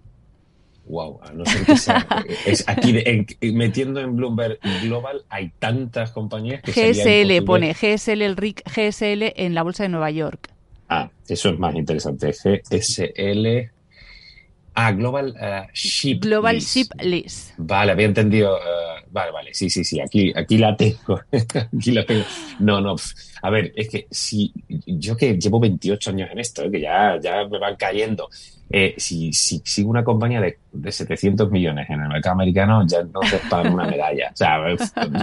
Wow, 0.86 1.20
a 1.24 1.32
no 1.32 1.46
ser 1.46 1.66
que 1.66 1.78
sea. 1.78 2.06
es 2.46 2.68
aquí, 2.68 2.94
metiendo 3.54 4.00
en 4.02 4.16
Bloomberg 4.16 4.60
Global, 4.82 5.24
hay 5.30 5.52
tantas 5.60 6.12
compañías 6.12 6.62
que. 6.62 6.72
GSL, 6.72 7.46
pone 7.46 7.74
GSL, 7.74 8.22
el 8.22 8.36
RIC 8.36 8.64
GSL 8.66 9.34
en 9.36 9.56
la 9.56 9.64
bolsa 9.64 9.84
de 9.84 9.90
Nueva 9.90 10.12
York. 10.12 10.50
Ah, 10.90 11.10
eso 11.28 11.50
es 11.50 11.60
más 11.60 11.74
interesante. 11.76 12.32
GSL. 12.32 13.72
Ah, 14.76 14.92
Global 14.92 15.36
uh, 15.40 15.72
Ship 15.74 16.20
Global 16.20 16.60
Ship 16.60 16.88
List. 17.02 17.52
Vale, 17.58 17.92
había 17.92 18.08
entendido 18.08 18.56
uh, 18.56 19.12
vale, 19.12 19.32
vale, 19.32 19.54
sí, 19.54 19.70
sí, 19.70 19.84
sí, 19.84 20.02
aquí, 20.02 20.34
aquí 20.36 20.58
la 20.58 20.76
tengo, 20.76 21.22
aquí 21.32 21.92
la 21.92 22.06
tengo. 22.06 22.26
No, 22.60 22.82
no, 22.82 22.96
a 23.44 23.50
ver, 23.50 23.74
es 23.76 23.90
que 23.90 24.08
si 24.10 24.54
yo 24.86 25.18
que 25.18 25.38
llevo 25.38 25.60
28 25.60 26.12
años 26.12 26.30
en 26.32 26.40
esto, 26.40 26.72
que 26.72 26.80
ya, 26.80 27.20
ya 27.22 27.46
me 27.46 27.60
van 27.60 27.76
cayendo, 27.76 28.30
eh, 28.70 28.96
si, 28.98 29.34
si 29.34 29.62
sigo 29.66 29.90
una 29.90 30.02
compañía 30.02 30.40
de, 30.40 30.60
de, 30.72 30.92
700 30.92 31.52
millones 31.52 31.90
en 31.90 32.00
el 32.00 32.08
mercado 32.08 32.36
americano, 32.36 32.88
ya 32.88 33.04
no 33.04 33.22
se 33.24 33.38
pagan 33.50 33.74
una 33.74 33.86
medalla. 33.86 34.32
O 34.34 34.38
sea, 34.38 34.64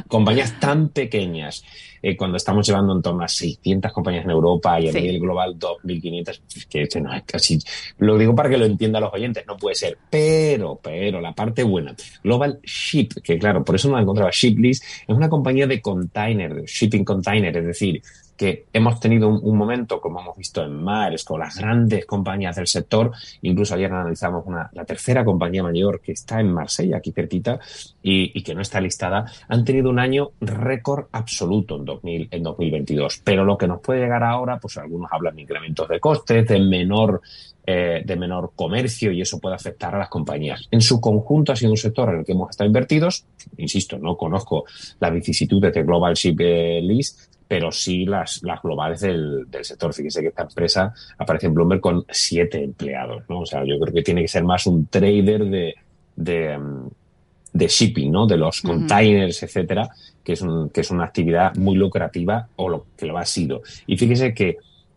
compañías 0.06 0.60
tan 0.60 0.90
pequeñas, 0.90 1.64
eh, 2.02 2.16
cuando 2.16 2.36
estamos 2.36 2.66
llevando 2.66 2.94
en 2.94 3.02
torno 3.02 3.24
a 3.24 3.28
600 3.28 3.92
compañías 3.92 4.24
en 4.24 4.30
Europa 4.30 4.80
y 4.80 4.88
a 4.88 4.92
nivel 4.92 5.18
global 5.18 5.58
2.500, 5.58 6.66
que 6.68 7.00
no 7.00 7.14
es 7.14 7.22
casi... 7.24 7.58
Lo 7.98 8.16
digo 8.16 8.34
para 8.34 8.48
que 8.48 8.56
lo 8.56 8.64
entiendan 8.64 9.02
los 9.02 9.12
oyentes, 9.12 9.44
no 9.46 9.56
puede 9.56 9.74
ser. 9.74 9.98
Pero, 10.08 10.78
pero, 10.82 11.20
la 11.20 11.32
parte 11.32 11.62
buena, 11.62 11.94
Global 12.22 12.60
Ship, 12.62 13.08
que 13.22 13.38
claro, 13.38 13.64
por 13.64 13.74
eso 13.74 13.88
no 13.88 13.96
la 13.96 14.02
encontraba, 14.02 14.30
Shiplist, 14.30 14.84
es 15.06 15.14
una 15.14 15.28
compañía 15.28 15.66
de 15.66 15.80
container, 15.80 16.54
de 16.54 16.66
shipping 16.66 17.04
container, 17.04 17.56
es 17.56 17.66
decir, 17.66 18.02
que 18.40 18.64
hemos 18.72 18.98
tenido 18.98 19.28
un, 19.28 19.58
momento, 19.58 20.00
como 20.00 20.18
hemos 20.18 20.34
visto 20.34 20.64
en 20.64 20.82
Mares, 20.82 21.24
con 21.24 21.40
las 21.40 21.58
grandes 21.58 22.06
compañías 22.06 22.56
del 22.56 22.66
sector. 22.66 23.12
Incluso 23.42 23.74
ayer 23.74 23.92
analizamos 23.92 24.46
una, 24.46 24.70
la 24.72 24.86
tercera 24.86 25.26
compañía 25.26 25.62
mayor 25.62 26.00
que 26.00 26.12
está 26.12 26.40
en 26.40 26.50
Marsella, 26.50 26.96
aquí 26.96 27.12
cerquita, 27.12 27.60
y, 28.02 28.42
que 28.42 28.54
no 28.54 28.62
está 28.62 28.80
listada. 28.80 29.30
Han 29.46 29.62
tenido 29.62 29.90
un 29.90 29.98
año 29.98 30.30
récord 30.40 31.08
absoluto 31.12 31.76
en, 31.76 31.84
2000, 31.84 32.28
en 32.30 32.42
2022. 32.42 33.20
Pero 33.22 33.44
lo 33.44 33.58
que 33.58 33.68
nos 33.68 33.82
puede 33.82 34.00
llegar 34.00 34.24
ahora, 34.24 34.58
pues 34.58 34.78
algunos 34.78 35.12
hablan 35.12 35.36
de 35.36 35.42
incrementos 35.42 35.86
de 35.86 36.00
costes, 36.00 36.48
de 36.48 36.60
menor 36.60 37.20
eh, 37.66 38.02
de 38.06 38.16
menor 38.16 38.52
comercio 38.56 39.12
y 39.12 39.20
eso 39.20 39.38
puede 39.38 39.54
afectar 39.54 39.94
a 39.94 39.98
las 39.98 40.08
compañías. 40.08 40.66
En 40.70 40.80
su 40.80 40.98
conjunto 40.98 41.52
ha 41.52 41.56
sido 41.56 41.72
un 41.72 41.76
sector 41.76 42.08
en 42.08 42.20
el 42.20 42.24
que 42.24 42.32
hemos 42.32 42.48
estado 42.48 42.66
invertidos. 42.66 43.26
Insisto, 43.58 43.98
no 43.98 44.16
conozco 44.16 44.64
las 44.98 45.12
vicisitudes 45.12 45.74
de 45.74 45.82
Global 45.82 46.14
Ship 46.14 46.36
eh, 46.40 46.80
List, 46.82 47.30
pero 47.50 47.72
sí 47.72 48.06
las, 48.06 48.44
las 48.44 48.62
globales 48.62 49.00
del, 49.00 49.44
sector. 49.62 49.92
Fíjese 49.92 50.20
que 50.20 50.28
esta 50.28 50.44
empresa 50.44 50.94
aparece 51.18 51.48
en 51.48 51.54
Bloomberg 51.54 51.80
con 51.80 52.04
siete 52.08 52.62
empleados, 52.62 53.24
¿no? 53.28 53.40
O 53.40 53.44
sea, 53.44 53.64
yo 53.64 53.76
creo 53.80 53.92
que 53.92 54.04
tiene 54.04 54.22
que 54.22 54.28
ser 54.28 54.44
más 54.44 54.68
un 54.68 54.86
trader 54.86 55.46
de, 55.46 55.74
de, 56.14 56.56
mm, 56.56 57.58
shipping, 57.58 58.12
¿no? 58.12 58.28
De 58.28 58.36
los 58.36 58.60
containers, 58.60 59.42
etcétera, 59.42 59.90
que 60.22 60.34
es, 60.34 60.42
un, 60.42 60.70
que 60.70 60.82
es 60.82 60.92
una 60.92 61.02
actividad 61.02 61.56
muy 61.56 61.74
lucrativa 61.74 62.46
o 62.54 62.68
lo 62.68 62.86
que 62.96 63.06
lo 63.06 63.18
ha 63.18 63.24
sido. 63.24 63.62
Y 63.84 63.96
fíjese 63.96 64.32
que 64.32 64.50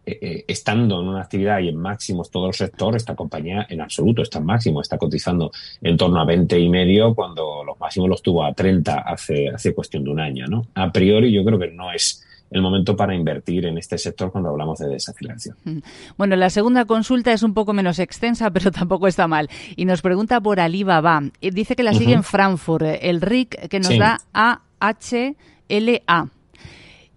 eh, 0.05 0.19
eh, 0.21 0.45
estando 0.47 1.01
en 1.01 1.07
una 1.07 1.21
actividad 1.23 1.57
y 1.57 1.69
en 1.69 1.77
máximos 1.77 2.29
todo 2.29 2.49
el 2.49 2.53
sector, 2.53 2.95
esta 2.95 3.15
compañía 3.15 3.65
en 3.67 3.81
absoluto 3.81 4.21
está 4.21 4.37
en 4.37 4.45
máximo, 4.45 4.79
está 4.79 4.99
cotizando 4.99 5.51
en 5.81 5.97
torno 5.97 6.21
a 6.21 6.25
20 6.25 6.59
y 6.59 6.69
medio 6.69 7.15
cuando 7.15 7.63
los 7.63 7.79
máximos 7.79 8.09
los 8.09 8.21
tuvo 8.21 8.45
a 8.45 8.53
30 8.53 8.99
hace, 8.99 9.49
hace 9.49 9.73
cuestión 9.73 10.03
de 10.03 10.11
un 10.11 10.19
año, 10.19 10.45
¿no? 10.45 10.67
A 10.75 10.91
priori 10.91 11.31
yo 11.31 11.43
creo 11.43 11.57
que 11.57 11.71
no 11.71 11.91
es 11.91 12.23
el 12.53 12.61
momento 12.61 12.95
para 12.95 13.15
invertir 13.15 13.65
en 13.65 13.77
este 13.77 13.97
sector 13.97 14.31
cuando 14.31 14.49
hablamos 14.49 14.79
de 14.79 14.87
desaceleración. 14.87 15.57
Bueno, 16.17 16.35
la 16.35 16.49
segunda 16.49 16.85
consulta 16.85 17.33
es 17.33 17.43
un 17.43 17.53
poco 17.53 17.73
menos 17.73 17.99
extensa, 17.99 18.49
pero 18.53 18.71
tampoco 18.71 19.07
está 19.07 19.27
mal. 19.27 19.49
Y 19.75 19.85
nos 19.85 20.01
pregunta 20.01 20.39
por 20.39 20.59
Alibaba. 20.59 21.21
Eh, 21.41 21.51
dice 21.51 21.75
que 21.75 21.83
la 21.83 21.93
sigue 21.93 22.13
en 22.13 22.23
Frankfurt, 22.23 22.85
el 23.01 23.21
RIC 23.21 23.67
que 23.67 23.79
nos 23.79 23.97
da 23.97 24.19
AHLA 24.33 26.29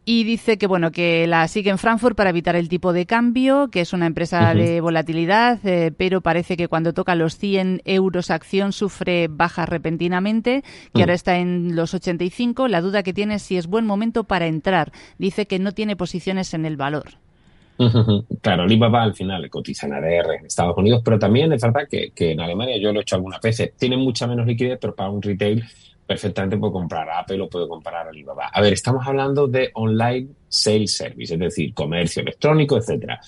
y 0.08 0.22
dice 0.22 0.56
que 0.56 0.68
bueno 0.68 0.92
que 0.92 1.26
la 1.26 1.48
sigue 1.48 1.68
en 1.68 1.78
Frankfurt 1.78 2.16
para 2.16 2.30
evitar 2.30 2.54
el 2.54 2.68
tipo 2.68 2.92
de 2.92 3.06
cambio, 3.06 3.68
que 3.72 3.80
es 3.80 3.92
una 3.92 4.06
empresa 4.06 4.54
de 4.54 4.80
volatilidad, 4.80 5.58
eh, 5.66 5.90
pero 5.94 6.20
parece 6.20 6.56
que 6.56 6.68
cuando 6.68 6.94
toca 6.94 7.16
los 7.16 7.36
100 7.36 7.82
euros 7.84 8.30
acción 8.30 8.72
sufre 8.72 9.26
baja 9.28 9.66
repentinamente, 9.66 10.62
que 10.94 11.02
ahora 11.02 11.14
está 11.14 11.38
en 11.38 11.75
los 11.75 11.92
85. 11.92 12.68
La 12.68 12.80
duda 12.80 13.02
que 13.02 13.12
tiene 13.12 13.34
es 13.34 13.42
si 13.42 13.56
es 13.56 13.66
buen 13.66 13.84
momento 13.84 14.22
para 14.22 14.46
entrar. 14.46 14.92
Dice 15.18 15.46
que 15.46 15.58
no 15.58 15.72
tiene 15.72 15.96
posiciones 15.96 16.54
en 16.54 16.66
el 16.66 16.76
valor. 16.76 17.14
Claro, 18.40 18.62
Alibaba 18.62 19.02
al 19.02 19.14
final 19.14 19.50
cotiza 19.50 19.86
en 19.88 19.94
ADR 19.94 20.36
en 20.38 20.46
Estados 20.46 20.78
Unidos, 20.78 21.02
pero 21.04 21.18
también 21.18 21.52
es 21.52 21.60
verdad 21.60 21.82
que, 21.90 22.12
que 22.14 22.30
en 22.30 22.40
Alemania 22.40 22.78
yo 22.80 22.92
lo 22.92 23.00
he 23.00 23.02
hecho 23.02 23.16
algunas 23.16 23.40
veces. 23.40 23.72
Tiene 23.76 23.96
mucha 23.96 24.28
menos 24.28 24.46
liquidez, 24.46 24.78
pero 24.80 24.94
para 24.94 25.10
un 25.10 25.20
retail 25.20 25.64
perfectamente 26.06 26.56
puede 26.56 26.72
comprar 26.72 27.08
Apple 27.10 27.40
o 27.40 27.48
puede 27.48 27.68
comprar 27.68 28.06
Alibaba. 28.06 28.48
A 28.48 28.60
ver, 28.60 28.72
estamos 28.72 29.06
hablando 29.06 29.46
de 29.46 29.70
online 29.75 30.28
sales 30.48 30.96
service, 30.96 31.34
es 31.34 31.40
decir, 31.40 31.75
comercio 31.75 32.22
electrónico, 32.22 32.76
etcétera. 32.76 33.20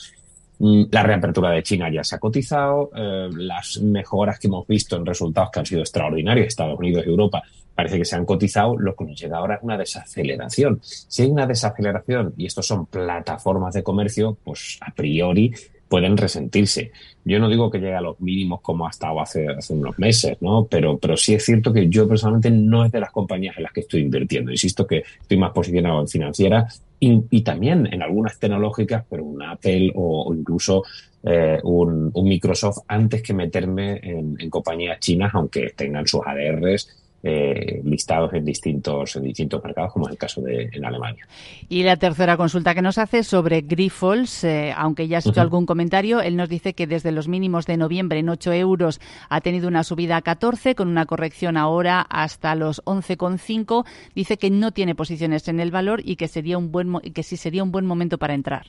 Mm, 0.61 0.85
la 0.91 1.03
reapertura 1.03 1.51
de 1.51 1.63
China 1.63 1.91
ya 1.91 2.03
se 2.03 2.17
ha 2.17 2.19
cotizado, 2.19 2.91
eh, 2.95 3.29
las 3.33 3.81
mejoras 3.81 4.39
que 4.39 4.49
hemos 4.49 4.67
visto 4.67 4.97
en 4.97 5.07
resultados 5.07 5.51
que 5.53 5.61
han 5.61 5.67
sido 5.67 5.81
extraordinarios, 5.81 6.47
Estados 6.47 6.79
Unidos 6.79 7.05
y 7.07 7.11
Europa, 7.11 7.43
parece 7.75 7.99
que 7.99 8.05
se 8.05 8.17
han 8.17 8.25
cotizado, 8.25 8.77
lo 8.77 8.97
que 8.97 9.05
nos 9.05 9.21
llega 9.21 9.39
ahora 9.39 9.57
es 9.57 9.63
una 9.63 9.77
desaceleración. 9.77 10.81
Si 10.83 11.23
hay 11.23 11.31
una 11.31 11.47
desaceleración 11.47 12.35
y 12.37 12.47
estos 12.47 12.67
son 12.67 12.87
plataformas 12.87 13.75
de 13.75 13.85
comercio, 13.85 14.37
pues 14.43 14.79
a 14.81 14.93
priori 14.93 15.53
pueden 15.89 16.17
resentirse. 16.17 16.93
Yo 17.25 17.39
no 17.39 17.49
digo 17.49 17.71
que 17.71 17.79
llegue 17.79 17.95
a 17.95 18.01
los 18.01 18.21
mínimos 18.21 18.61
como 18.61 18.87
ha 18.87 18.91
estado 18.91 19.21
hace, 19.21 19.47
hace 19.49 19.75
unos 19.75 19.99
meses, 19.99 20.37
¿no? 20.41 20.67
Pero, 20.67 20.99
pero 20.99 21.17
sí 21.17 21.35
es 21.35 21.45
cierto 21.45 21.73
que 21.73 21.89
yo 21.89 22.07
personalmente 22.09 22.51
no 22.51 22.85
es 22.85 22.93
de 22.93 23.01
las 23.01 23.11
compañías 23.11 23.57
en 23.57 23.65
las 23.65 23.73
que 23.73 23.81
estoy 23.81 24.03
invirtiendo. 24.03 24.51
Insisto 24.51 24.87
que 24.87 25.03
estoy 25.21 25.37
más 25.37 25.53
posicionado 25.53 26.01
en 26.01 26.09
financieras 26.09 26.83
y, 27.01 27.43
también 27.43 27.87
en 27.93 28.03
algunas 28.03 28.39
tecnológicas, 28.39 29.05
pero 29.09 29.25
un 29.25 29.43
Apple 29.43 29.93
o, 29.95 30.35
incluso 30.35 30.83
eh, 31.23 31.59
un, 31.63 32.13
Microsoft 32.15 32.79
antes 32.89 33.23
que 33.23 33.35
meterme 33.35 34.01
en, 34.03 34.37
en 34.39 34.51
compañías 34.51 34.99
chinas, 35.01 35.33
aunque 35.35 35.73
tengan 35.77 36.07
sus 36.07 36.21
ADRs 36.27 37.08
eh, 37.23 37.81
listados 37.85 38.33
en 38.33 38.45
distintos, 38.45 39.17
en 39.17 39.25
distintos 39.25 39.63
mercados, 39.65 39.93
como 39.93 40.07
es 40.07 40.13
el 40.13 40.19
caso 40.19 40.41
de 40.41 40.71
en 40.73 40.85
Alemania. 40.85 41.27
Y 41.69 41.83
la 41.83 41.97
tercera 41.97 42.37
consulta 42.37 42.75
que 42.75 42.83
nos 42.83 42.97
hace 42.97 43.25
sobre 43.25 43.63
Grifols, 43.63 44.45
eh, 44.45 44.73
aunque 44.77 45.09
ya 45.09 45.19
has 45.19 45.27
hecho 45.27 45.41
algún 45.41 45.67
comentario, 45.67 46.21
él 46.21 46.37
nos 46.37 46.49
dice 46.49 46.75
que 46.75 46.87
desde 46.87 47.11
los 47.11 47.27
mínimos 47.27 47.67
de 47.67 47.77
noviembre 47.77 48.21
en 48.21 48.29
8 48.29 48.53
euros 48.53 49.01
ha 49.29 49.41
tenido 49.41 49.67
una 49.67 49.83
subida 49.83 50.17
a 50.17 50.23
14, 50.23 50.75
con 50.75 50.89
una 50.89 51.07
corrección 51.07 51.57
ahora 51.57 52.01
hasta 52.03 52.55
los 52.55 52.85
11,5. 52.85 53.85
Dice 54.15 54.37
que 54.37 54.51
no 54.51 54.71
tiene 54.71 54.95
posiciones 54.95 55.49
en 55.49 55.61
el 55.61 55.71
valor 55.71 56.01
y 56.05 56.17
que, 56.17 56.29
sería 56.29 56.57
un 56.57 56.71
buen, 56.71 57.01
que 57.01 57.23
sí 57.23 57.37
sería 57.37 57.65
un 57.65 57.73
buen 57.73 57.85
momento 57.85 58.19
para 58.19 58.35
entrar. 58.35 58.67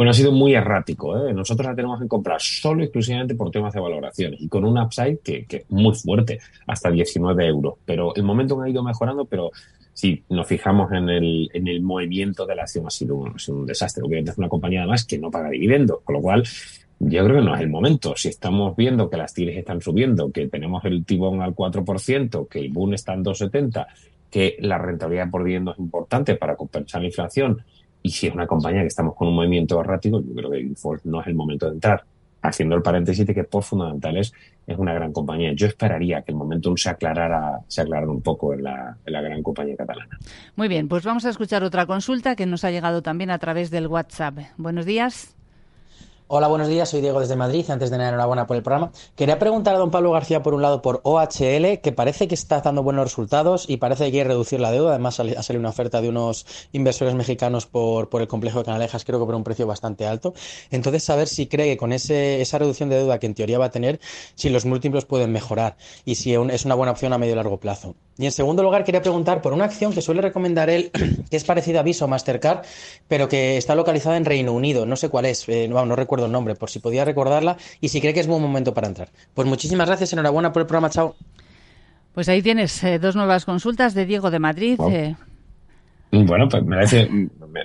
Bueno, 0.00 0.12
ha 0.12 0.14
sido 0.14 0.32
muy 0.32 0.54
errático. 0.54 1.14
¿eh? 1.14 1.34
Nosotros 1.34 1.66
la 1.66 1.74
tenemos 1.74 2.00
que 2.00 2.08
comprar 2.08 2.40
solo 2.40 2.80
y 2.80 2.84
exclusivamente 2.84 3.34
por 3.34 3.50
temas 3.50 3.74
de 3.74 3.80
valoraciones 3.80 4.40
y 4.40 4.48
con 4.48 4.64
un 4.64 4.78
upside 4.78 5.18
que, 5.18 5.44
es 5.46 5.70
muy 5.70 5.94
fuerte, 5.94 6.38
hasta 6.66 6.90
19 6.90 7.46
euros. 7.46 7.74
Pero 7.84 8.14
el 8.16 8.22
momento 8.22 8.58
ha 8.62 8.70
ido 8.70 8.82
mejorando, 8.82 9.26
pero 9.26 9.50
si 9.92 10.24
nos 10.30 10.46
fijamos 10.46 10.90
en 10.92 11.10
el, 11.10 11.50
en 11.52 11.68
el 11.68 11.82
movimiento 11.82 12.46
de 12.46 12.54
la 12.54 12.62
acción 12.62 12.86
ha 12.86 12.90
sido, 12.90 13.14
un, 13.14 13.36
un 13.48 13.66
desastre. 13.66 14.02
Obviamente 14.02 14.30
es 14.30 14.38
una 14.38 14.48
compañía 14.48 14.80
además 14.80 15.04
que 15.04 15.18
no 15.18 15.30
paga 15.30 15.50
dividendos, 15.50 16.00
con 16.02 16.14
lo 16.14 16.22
cual 16.22 16.44
yo 16.98 17.22
creo 17.22 17.36
que 17.36 17.44
no 17.44 17.54
es 17.54 17.60
el 17.60 17.68
momento. 17.68 18.14
Si 18.16 18.28
estamos 18.28 18.74
viendo 18.74 19.10
que 19.10 19.18
las 19.18 19.34
TIRES 19.34 19.58
están 19.58 19.82
subiendo, 19.82 20.32
que 20.32 20.48
tenemos 20.48 20.82
el 20.86 21.04
tibón 21.04 21.42
al 21.42 21.54
4%, 21.54 22.48
que 22.48 22.60
el 22.60 22.70
boom 22.70 22.94
está 22.94 23.12
en 23.12 23.22
2,70, 23.22 23.86
que 24.30 24.56
la 24.60 24.78
rentabilidad 24.78 25.28
por 25.28 25.44
dividendos 25.44 25.74
es 25.74 25.80
importante 25.80 26.36
para 26.36 26.56
compensar 26.56 27.02
la 27.02 27.08
inflación 27.08 27.62
y 28.02 28.10
si 28.10 28.26
es 28.26 28.34
una 28.34 28.46
compañía 28.46 28.82
que 28.82 28.88
estamos 28.88 29.14
con 29.14 29.28
un 29.28 29.34
movimiento 29.34 29.80
errático, 29.80 30.20
yo 30.20 30.34
creo 30.34 30.50
que 30.50 30.62
Grifols 30.62 31.04
no 31.04 31.20
es 31.20 31.26
el 31.26 31.34
momento 31.34 31.66
de 31.66 31.74
entrar. 31.74 32.04
Haciendo 32.42 32.74
el 32.74 32.80
paréntesis 32.80 33.26
de 33.26 33.34
que 33.34 33.44
por 33.44 33.62
fundamentales 33.62 34.32
es 34.66 34.78
una 34.78 34.94
gran 34.94 35.12
compañía. 35.12 35.52
Yo 35.52 35.66
esperaría 35.66 36.22
que 36.22 36.32
el 36.32 36.38
momento 36.38 36.74
se 36.74 36.88
aclarara, 36.88 37.60
se 37.68 37.82
aclarara 37.82 38.10
un 38.10 38.22
poco 38.22 38.54
en 38.54 38.62
la, 38.62 38.96
en 39.04 39.12
la 39.12 39.20
gran 39.20 39.42
compañía 39.42 39.76
catalana. 39.76 40.18
Muy 40.56 40.68
bien, 40.68 40.88
pues 40.88 41.04
vamos 41.04 41.26
a 41.26 41.28
escuchar 41.28 41.62
otra 41.64 41.84
consulta 41.84 42.36
que 42.36 42.46
nos 42.46 42.64
ha 42.64 42.70
llegado 42.70 43.02
también 43.02 43.30
a 43.30 43.38
través 43.38 43.70
del 43.70 43.88
WhatsApp. 43.88 44.38
Buenos 44.56 44.86
días. 44.86 45.36
Hola, 46.32 46.46
buenos 46.46 46.68
días. 46.68 46.88
Soy 46.88 47.00
Diego 47.00 47.18
desde 47.18 47.34
Madrid. 47.34 47.68
Antes 47.70 47.90
de 47.90 47.98
nada, 47.98 48.10
enhorabuena 48.10 48.46
por 48.46 48.56
el 48.56 48.62
programa. 48.62 48.92
Quería 49.16 49.40
preguntar 49.40 49.74
a 49.74 49.78
don 49.78 49.90
Pablo 49.90 50.12
García, 50.12 50.44
por 50.44 50.54
un 50.54 50.62
lado, 50.62 50.80
por 50.80 51.00
OHL, 51.02 51.80
que 51.82 51.90
parece 51.90 52.28
que 52.28 52.36
está 52.36 52.60
dando 52.60 52.84
buenos 52.84 53.02
resultados 53.02 53.68
y 53.68 53.78
parece 53.78 54.04
que 54.04 54.10
quiere 54.12 54.28
reducir 54.28 54.60
la 54.60 54.70
deuda. 54.70 54.90
Además, 54.90 55.18
ha 55.18 55.42
salido 55.42 55.58
una 55.58 55.70
oferta 55.70 56.00
de 56.00 56.08
unos 56.08 56.46
inversores 56.70 57.16
mexicanos 57.16 57.66
por, 57.66 58.10
por 58.10 58.20
el 58.22 58.28
complejo 58.28 58.60
de 58.60 58.64
Canalejas, 58.64 59.04
creo 59.04 59.18
que 59.18 59.26
por 59.26 59.34
un 59.34 59.42
precio 59.42 59.66
bastante 59.66 60.06
alto. 60.06 60.32
Entonces, 60.70 61.02
saber 61.02 61.26
si 61.26 61.48
cree 61.48 61.66
que 61.66 61.76
con 61.76 61.92
ese, 61.92 62.40
esa 62.40 62.58
reducción 62.58 62.90
de 62.90 62.98
deuda 62.98 63.18
que 63.18 63.26
en 63.26 63.34
teoría 63.34 63.58
va 63.58 63.64
a 63.64 63.70
tener, 63.72 63.98
si 64.36 64.50
los 64.50 64.64
múltiplos 64.64 65.06
pueden 65.06 65.32
mejorar 65.32 65.78
y 66.04 66.14
si 66.14 66.34
es 66.34 66.64
una 66.64 66.76
buena 66.76 66.92
opción 66.92 67.12
a 67.12 67.18
medio 67.18 67.32
y 67.32 67.36
largo 67.36 67.58
plazo. 67.58 67.96
Y 68.18 68.26
en 68.26 68.32
segundo 68.32 68.62
lugar, 68.62 68.84
quería 68.84 69.02
preguntar 69.02 69.42
por 69.42 69.52
una 69.52 69.64
acción 69.64 69.92
que 69.92 70.02
suele 70.02 70.20
recomendar 70.20 70.70
él, 70.70 70.92
que 71.30 71.36
es 71.36 71.42
parecida 71.42 71.80
a 71.80 71.82
Viso 71.82 72.06
Mastercard, 72.06 72.64
pero 73.08 73.28
que 73.28 73.56
está 73.56 73.74
localizada 73.74 74.16
en 74.16 74.24
Reino 74.24 74.52
Unido. 74.52 74.86
No 74.86 74.94
sé 74.94 75.08
cuál 75.08 75.24
es, 75.24 75.48
eh, 75.48 75.66
no 75.66 75.96
recuerdo 75.96 76.19
el 76.26 76.32
nombre, 76.32 76.54
por 76.54 76.70
si 76.70 76.78
podía 76.78 77.04
recordarla 77.04 77.56
y 77.80 77.88
si 77.88 78.00
cree 78.00 78.14
que 78.14 78.20
es 78.20 78.26
buen 78.26 78.42
momento 78.42 78.74
para 78.74 78.86
entrar. 78.88 79.08
Pues 79.34 79.46
muchísimas 79.46 79.86
gracias, 79.86 80.12
enhorabuena 80.12 80.52
por 80.52 80.60
el 80.60 80.66
programa, 80.66 80.90
chao. 80.90 81.16
Pues 82.14 82.28
ahí 82.28 82.42
tienes 82.42 82.82
eh, 82.82 82.98
dos 82.98 83.14
nuevas 83.14 83.44
consultas 83.44 83.94
de 83.94 84.04
Diego 84.04 84.30
de 84.30 84.38
Madrid. 84.38 84.78
Eh, 84.90 85.16
Bueno, 86.12 86.48
pues 86.48 86.64
me, 86.64 86.74
parece, 86.76 87.08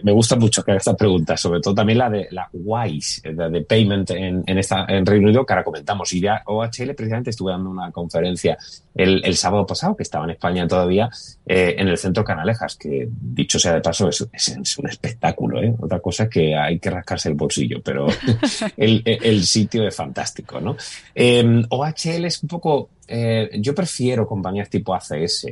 me, 0.04 0.12
gusta 0.12 0.36
mucho 0.36 0.64
que 0.64 0.72
haga 0.72 0.78
esta 0.78 0.96
pregunta, 0.96 1.36
sobre 1.36 1.62
todo 1.62 1.74
también 1.74 1.98
la 1.98 2.12
de 2.12 2.28
la 2.30 2.48
WISE, 2.54 3.34
la 3.34 3.50
de 3.50 3.62
Payment 3.62 4.12
en, 4.12 4.44
en, 4.46 4.58
esta, 4.60 4.86
en 4.88 5.04
Reino 5.04 5.26
Unido, 5.28 5.44
que 5.44 5.54
ahora 5.54 5.64
comentamos. 5.64 6.14
Y 6.14 6.22
ya 6.22 6.44
OHL 6.46 6.94
precisamente 6.96 7.32
estuve 7.32 7.54
dando 7.54 7.72
una 7.72 7.92
conferencia 7.92 8.56
el, 8.94 9.26
el 9.26 9.36
sábado 9.36 9.66
pasado, 9.66 9.96
que 9.96 10.04
estaba 10.04 10.26
en 10.26 10.32
España 10.32 10.68
todavía, 10.68 11.10
eh, 11.48 11.74
en 11.78 11.88
el 11.88 11.98
centro 11.98 12.24
Canalejas, 12.24 12.76
que 12.76 13.10
dicho 13.10 13.58
sea 13.58 13.74
de 13.74 13.82
paso, 13.82 14.10
es, 14.10 14.28
es, 14.32 14.78
un 14.78 14.90
espectáculo. 14.90 15.64
¿eh? 15.64 15.74
Otra 15.80 16.00
cosa 16.00 16.26
es 16.26 16.30
que 16.30 16.56
hay 16.56 16.78
que 16.78 16.92
rascarse 16.92 17.30
el 17.30 17.36
bolsillo, 17.36 17.82
pero 17.84 18.06
el, 18.78 19.02
el, 19.06 19.44
sitio 19.44 19.88
es 19.88 19.96
fantástico. 19.96 20.62
¿no? 20.62 20.78
Eh, 21.16 21.64
OHL 21.70 22.26
es 22.26 22.44
un 22.44 22.50
poco, 22.50 22.90
eh, 23.08 23.50
yo 23.60 23.74
prefiero 23.74 24.28
compañías 24.28 24.70
tipo 24.70 24.94
ACS 24.94 25.48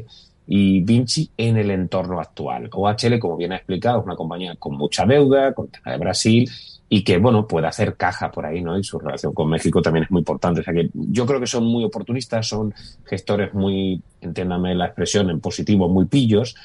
y 0.47 0.81
Vinci 0.81 1.29
en 1.37 1.57
el 1.57 1.71
entorno 1.71 2.19
actual. 2.19 2.69
OHL, 2.71 3.19
como 3.19 3.37
bien 3.37 3.53
ha 3.53 3.57
explicado, 3.57 3.99
es 3.99 4.05
una 4.05 4.15
compañía 4.15 4.55
con 4.57 4.75
mucha 4.77 5.05
deuda, 5.05 5.53
con 5.53 5.69
de 5.69 5.97
Brasil 5.97 6.49
y 6.89 7.03
que, 7.03 7.17
bueno, 7.17 7.47
puede 7.47 7.65
hacer 7.67 7.95
caja 7.95 8.29
por 8.29 8.45
ahí, 8.45 8.61
¿no? 8.61 8.77
Y 8.77 8.83
su 8.83 8.99
relación 8.99 9.33
con 9.33 9.49
México 9.49 9.81
también 9.81 10.03
es 10.03 10.11
muy 10.11 10.19
importante. 10.19 10.61
O 10.61 10.63
sea 10.63 10.73
que 10.73 10.89
yo 10.93 11.25
creo 11.25 11.39
que 11.39 11.47
son 11.47 11.65
muy 11.65 11.83
oportunistas, 11.83 12.47
son 12.47 12.73
gestores 13.05 13.53
muy, 13.53 14.01
entiéndame 14.21 14.75
la 14.75 14.85
expresión 14.85 15.29
en 15.29 15.39
positivo, 15.39 15.89
muy 15.89 16.05
pillos. 16.05 16.55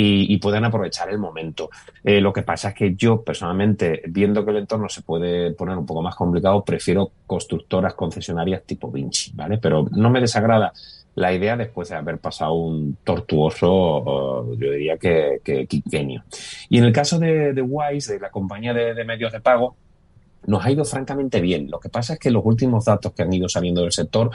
Y, 0.00 0.38
pueden 0.38 0.64
aprovechar 0.64 1.10
el 1.10 1.18
momento. 1.18 1.70
Eh, 2.04 2.20
lo 2.20 2.32
que 2.32 2.42
pasa 2.42 2.68
es 2.68 2.74
que 2.74 2.94
yo, 2.94 3.22
personalmente, 3.22 4.02
viendo 4.06 4.44
que 4.44 4.52
el 4.52 4.58
entorno 4.58 4.88
se 4.88 5.02
puede 5.02 5.50
poner 5.52 5.76
un 5.76 5.86
poco 5.86 6.02
más 6.02 6.14
complicado, 6.14 6.64
prefiero 6.64 7.10
constructoras 7.26 7.94
concesionarias 7.94 8.62
tipo 8.62 8.92
Vinci, 8.92 9.32
¿vale? 9.34 9.58
Pero 9.58 9.88
no 9.90 10.08
me 10.08 10.20
desagrada 10.20 10.72
la 11.16 11.32
idea 11.32 11.56
después 11.56 11.88
de 11.88 11.96
haber 11.96 12.18
pasado 12.18 12.52
un 12.54 12.98
tortuoso, 13.02 14.54
yo 14.56 14.70
diría 14.70 14.96
que, 14.96 15.40
que 15.42 15.66
Y 16.68 16.78
en 16.78 16.84
el 16.84 16.92
caso 16.92 17.18
de, 17.18 17.52
de 17.52 17.62
Wise, 17.62 18.14
de 18.14 18.20
la 18.20 18.30
compañía 18.30 18.72
de, 18.72 19.04
medios 19.04 19.32
de 19.32 19.40
pago, 19.40 19.74
nos 20.46 20.64
ha 20.64 20.70
ido 20.70 20.84
francamente 20.84 21.40
bien. 21.40 21.70
Lo 21.70 21.80
que 21.80 21.88
pasa 21.88 22.14
es 22.14 22.18
que 22.18 22.30
los 22.30 22.44
últimos 22.44 22.84
datos 22.84 23.12
que 23.12 23.22
han 23.22 23.32
ido 23.32 23.48
saliendo 23.48 23.82
del 23.82 23.92
sector, 23.92 24.30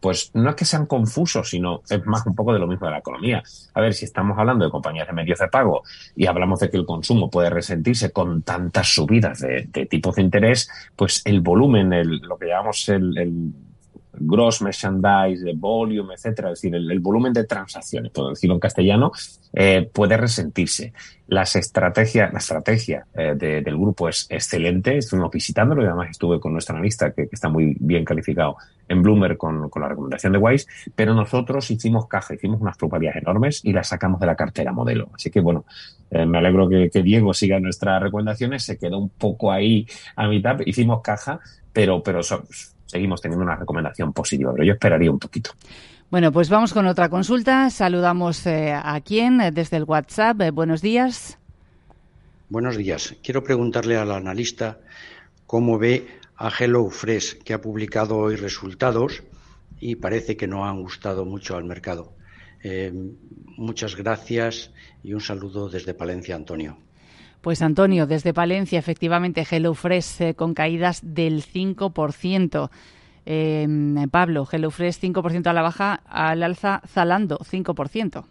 pues 0.00 0.30
no 0.34 0.50
es 0.50 0.56
que 0.56 0.64
sean 0.64 0.86
confusos, 0.86 1.50
sino 1.50 1.82
es 1.88 2.04
más 2.06 2.26
un 2.26 2.34
poco 2.34 2.52
de 2.52 2.58
lo 2.58 2.66
mismo 2.66 2.86
de 2.86 2.92
la 2.92 2.98
economía. 2.98 3.42
A 3.74 3.80
ver, 3.80 3.94
si 3.94 4.04
estamos 4.04 4.38
hablando 4.38 4.64
de 4.64 4.70
compañías 4.70 5.06
de 5.06 5.12
medios 5.12 5.38
de 5.38 5.48
pago 5.48 5.82
y 6.16 6.26
hablamos 6.26 6.60
de 6.60 6.70
que 6.70 6.76
el 6.76 6.86
consumo 6.86 7.30
puede 7.30 7.50
resentirse 7.50 8.10
con 8.10 8.42
tantas 8.42 8.94
subidas 8.94 9.40
de, 9.40 9.86
tipos 9.86 10.16
de 10.16 10.22
interés, 10.22 10.70
pues 10.96 11.22
el 11.24 11.40
volumen, 11.40 11.92
el, 11.92 12.18
lo 12.18 12.38
que 12.38 12.46
llamamos 12.46 12.88
el 12.88 13.52
gross 14.20 14.62
merchandise, 14.62 15.44
de 15.44 15.54
volume, 15.54 16.14
etcétera, 16.14 16.50
es 16.50 16.60
decir, 16.60 16.74
el, 16.74 17.00
volumen 17.00 17.32
de 17.32 17.44
transacciones, 17.44 18.12
por 18.12 18.30
decirlo 18.30 18.54
en 18.54 18.60
castellano, 18.60 19.12
eh, 19.52 19.88
puede 19.92 20.16
resentirse. 20.16 20.92
Las 21.26 21.56
estrategias, 21.56 22.32
la 22.32 22.38
estrategia 22.38 23.06
eh, 23.14 23.34
del 23.36 23.76
grupo 23.76 24.08
es 24.08 24.26
excelente. 24.30 24.96
Estuvimos 24.96 25.30
visitándolo 25.30 25.82
y 25.82 25.86
además 25.86 26.10
estuve 26.10 26.40
con 26.40 26.52
nuestro 26.52 26.74
analista, 26.74 27.12
que, 27.12 27.28
está 27.30 27.48
muy 27.48 27.76
bien 27.78 28.04
calificado 28.04 28.56
en 28.88 29.02
Bloomberg 29.02 29.36
con, 29.36 29.70
la 29.74 29.88
recomendación 29.88 30.32
de 30.32 30.38
Wise, 30.38 30.66
pero 30.96 31.12
nosotros 31.12 31.70
hicimos 31.70 32.08
caja, 32.08 32.34
hicimos 32.34 32.60
unas 32.60 32.78
propiedades 32.78 33.22
enormes 33.22 33.60
y 33.62 33.72
las 33.72 33.88
sacamos 33.88 34.20
de 34.20 34.26
la 34.26 34.36
cartera 34.36 34.72
modelo. 34.72 35.10
Así 35.14 35.30
que 35.30 35.40
bueno, 35.40 35.66
eh, 36.10 36.24
me 36.24 36.38
alegro 36.38 36.68
que, 36.68 36.88
que, 36.90 37.02
Diego 37.02 37.34
siga 37.34 37.60
nuestras 37.60 38.02
recomendaciones, 38.02 38.64
se 38.64 38.78
quedó 38.78 38.98
un 38.98 39.10
poco 39.10 39.52
ahí 39.52 39.86
a 40.16 40.28
mitad, 40.28 40.58
hicimos 40.64 41.02
caja, 41.02 41.40
pero, 41.72 42.02
pero 42.02 42.22
seguimos 42.88 43.20
teniendo 43.20 43.44
una 43.44 43.54
recomendación 43.54 44.12
positiva, 44.12 44.52
pero 44.52 44.64
yo 44.64 44.72
esperaría 44.72 45.10
un 45.10 45.18
poquito. 45.18 45.50
Bueno, 46.10 46.32
pues 46.32 46.48
vamos 46.48 46.72
con 46.72 46.86
otra 46.86 47.10
consulta. 47.10 47.68
Saludamos 47.68 48.46
eh, 48.46 48.72
a 48.72 48.98
quién 49.02 49.42
eh, 49.42 49.52
desde 49.52 49.76
el 49.76 49.84
WhatsApp. 49.84 50.40
Eh, 50.40 50.50
buenos 50.50 50.80
días. 50.80 51.38
Buenos 52.48 52.78
días. 52.78 53.14
Quiero 53.22 53.44
preguntarle 53.44 53.98
al 53.98 54.10
analista 54.10 54.78
cómo 55.46 55.78
ve 55.78 56.08
a 56.36 56.50
HelloFresh, 56.50 57.42
que 57.42 57.52
ha 57.52 57.60
publicado 57.60 58.16
hoy 58.16 58.36
resultados 58.36 59.22
y 59.80 59.96
parece 59.96 60.36
que 60.38 60.46
no 60.46 60.66
han 60.66 60.80
gustado 60.80 61.26
mucho 61.26 61.56
al 61.56 61.64
mercado. 61.64 62.14
muchas 63.56 63.94
gracias 63.94 64.72
y 65.04 65.12
un 65.12 65.20
saludo 65.20 65.68
desde 65.68 65.94
Palencia, 65.94 66.34
Antonio. 66.34 66.78
Pues 67.40 67.62
Antonio, 67.62 68.06
desde 68.06 68.34
Palencia, 68.34 68.78
efectivamente, 68.78 69.46
HelloFresh 69.48 70.20
eh, 70.20 70.34
con 70.34 70.54
caídas 70.54 71.00
del 71.02 71.44
5%. 71.44 72.70
Eh, 73.26 73.66
Pablo, 74.10 74.48
HelloFresh 74.50 75.00
5% 75.00 75.46
a 75.46 75.52
la 75.52 75.62
baja, 75.62 76.00
al 76.06 76.42
alza 76.42 76.82
Zalando 76.86 77.38
5%. 77.38 78.24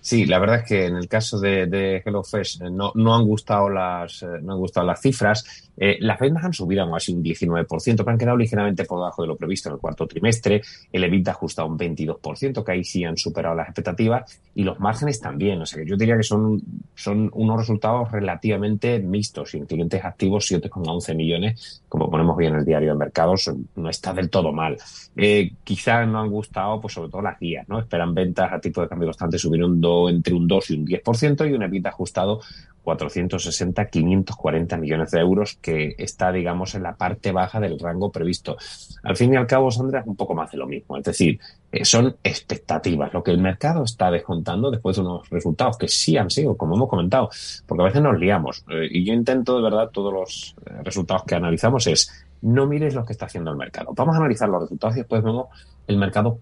Sí, 0.00 0.24
la 0.24 0.38
verdad 0.38 0.60
es 0.60 0.64
que 0.64 0.86
en 0.86 0.96
el 0.96 1.08
caso 1.08 1.38
de, 1.38 1.66
de 1.66 2.02
HelloFresh 2.04 2.62
eh, 2.62 2.70
no, 2.70 2.92
no, 2.94 3.14
han 3.14 3.24
gustado 3.26 3.68
las, 3.68 4.22
eh, 4.22 4.26
no 4.42 4.54
han 4.54 4.58
gustado 4.58 4.86
las 4.86 5.00
cifras. 5.00 5.70
Eh, 5.76 5.98
las 6.00 6.18
ventas 6.18 6.44
han 6.44 6.52
subido 6.52 6.84
a 6.84 6.90
casi 6.90 7.12
un 7.12 7.22
19%, 7.22 7.96
pero 7.96 8.10
han 8.10 8.18
quedado 8.18 8.36
ligeramente 8.36 8.84
por 8.84 8.98
debajo 8.98 9.22
de 9.22 9.28
lo 9.28 9.36
previsto 9.36 9.68
en 9.68 9.74
el 9.74 9.80
cuarto 9.80 10.06
trimestre. 10.06 10.62
El 10.92 11.04
EBITDA 11.04 11.30
ha 11.30 11.34
ajustado 11.34 11.68
un 11.68 11.78
22%, 11.78 12.64
que 12.64 12.72
ahí 12.72 12.84
sí 12.84 13.04
han 13.04 13.16
superado 13.16 13.54
las 13.54 13.68
expectativas. 13.68 14.40
Y 14.54 14.62
los 14.62 14.80
márgenes 14.80 15.20
también. 15.20 15.60
O 15.60 15.66
sea 15.66 15.82
que 15.82 15.88
yo 15.88 15.96
diría 15.96 16.16
que 16.16 16.22
son, 16.22 16.60
son 16.94 17.30
unos 17.34 17.58
resultados 17.58 18.10
relativamente 18.10 18.98
mixtos. 18.98 19.54
Y 19.54 19.58
en 19.58 19.66
clientes 19.66 20.04
activos 20.04 20.50
7,11 20.50 21.14
millones, 21.14 21.82
como 21.88 22.10
ponemos 22.10 22.36
bien 22.36 22.54
en 22.54 22.60
el 22.60 22.64
diario 22.64 22.92
de 22.92 22.98
mercados, 22.98 23.50
no 23.76 23.88
está 23.88 24.12
del 24.12 24.28
todo 24.28 24.52
mal. 24.52 24.76
Eh, 25.16 25.52
quizás 25.64 26.06
no 26.06 26.20
han 26.20 26.30
gustado, 26.30 26.80
pues 26.80 26.94
sobre 26.94 27.10
todo 27.10 27.22
las 27.22 27.38
guías, 27.38 27.68
¿no? 27.68 27.78
Esperan 27.78 28.14
ventas 28.14 28.52
a 28.52 28.60
tipo 28.60 28.80
de 28.82 28.88
cambio 28.88 29.08
constante 29.08 29.38
subir 29.38 29.64
un 29.64 29.80
entre 30.08 30.34
un 30.34 30.46
2 30.46 30.70
y 30.70 30.74
un 30.74 30.86
10% 30.86 31.50
y 31.50 31.52
un 31.52 31.62
EBITDA 31.62 31.90
ajustado 31.90 32.40
460, 32.82 33.86
540 33.86 34.76
millones 34.76 35.10
de 35.10 35.20
euros, 35.20 35.58
que 35.60 35.94
está, 35.98 36.32
digamos, 36.32 36.74
en 36.74 36.82
la 36.82 36.96
parte 36.96 37.32
baja 37.32 37.60
del 37.60 37.78
rango 37.78 38.10
previsto. 38.10 38.56
Al 39.02 39.16
fin 39.16 39.34
y 39.34 39.36
al 39.36 39.46
cabo, 39.46 39.70
Sandra, 39.70 40.00
es 40.00 40.06
un 40.06 40.16
poco 40.16 40.34
más 40.34 40.50
de 40.50 40.58
lo 40.58 40.66
mismo. 40.66 40.96
Es 40.96 41.04
decir, 41.04 41.38
eh, 41.70 41.84
son 41.84 42.16
expectativas, 42.24 43.12
lo 43.12 43.22
que 43.22 43.30
el 43.30 43.38
mercado 43.38 43.84
está 43.84 44.10
descontando 44.10 44.70
después 44.70 44.96
de 44.96 45.02
unos 45.02 45.28
resultados 45.30 45.76
que 45.76 45.88
sí 45.88 46.16
han 46.16 46.30
sido, 46.30 46.56
como 46.56 46.74
hemos 46.76 46.88
comentado, 46.88 47.30
porque 47.66 47.82
a 47.82 47.86
veces 47.86 48.02
nos 48.02 48.18
liamos. 48.18 48.64
Eh, 48.70 48.88
y 48.90 49.04
yo 49.04 49.12
intento, 49.12 49.56
de 49.56 49.62
verdad, 49.62 49.90
todos 49.92 50.12
los 50.12 50.54
eh, 50.66 50.82
resultados 50.82 51.24
que 51.24 51.34
analizamos 51.34 51.86
es 51.86 52.10
no 52.42 52.66
mires 52.66 52.94
lo 52.94 53.04
que 53.04 53.12
está 53.12 53.26
haciendo 53.26 53.50
el 53.50 53.56
mercado. 53.58 53.92
Vamos 53.94 54.14
a 54.14 54.18
analizar 54.18 54.48
los 54.48 54.62
resultados 54.62 54.96
y 54.96 55.00
después 55.00 55.22
vemos 55.22 55.48
el 55.86 55.98
mercado 55.98 56.38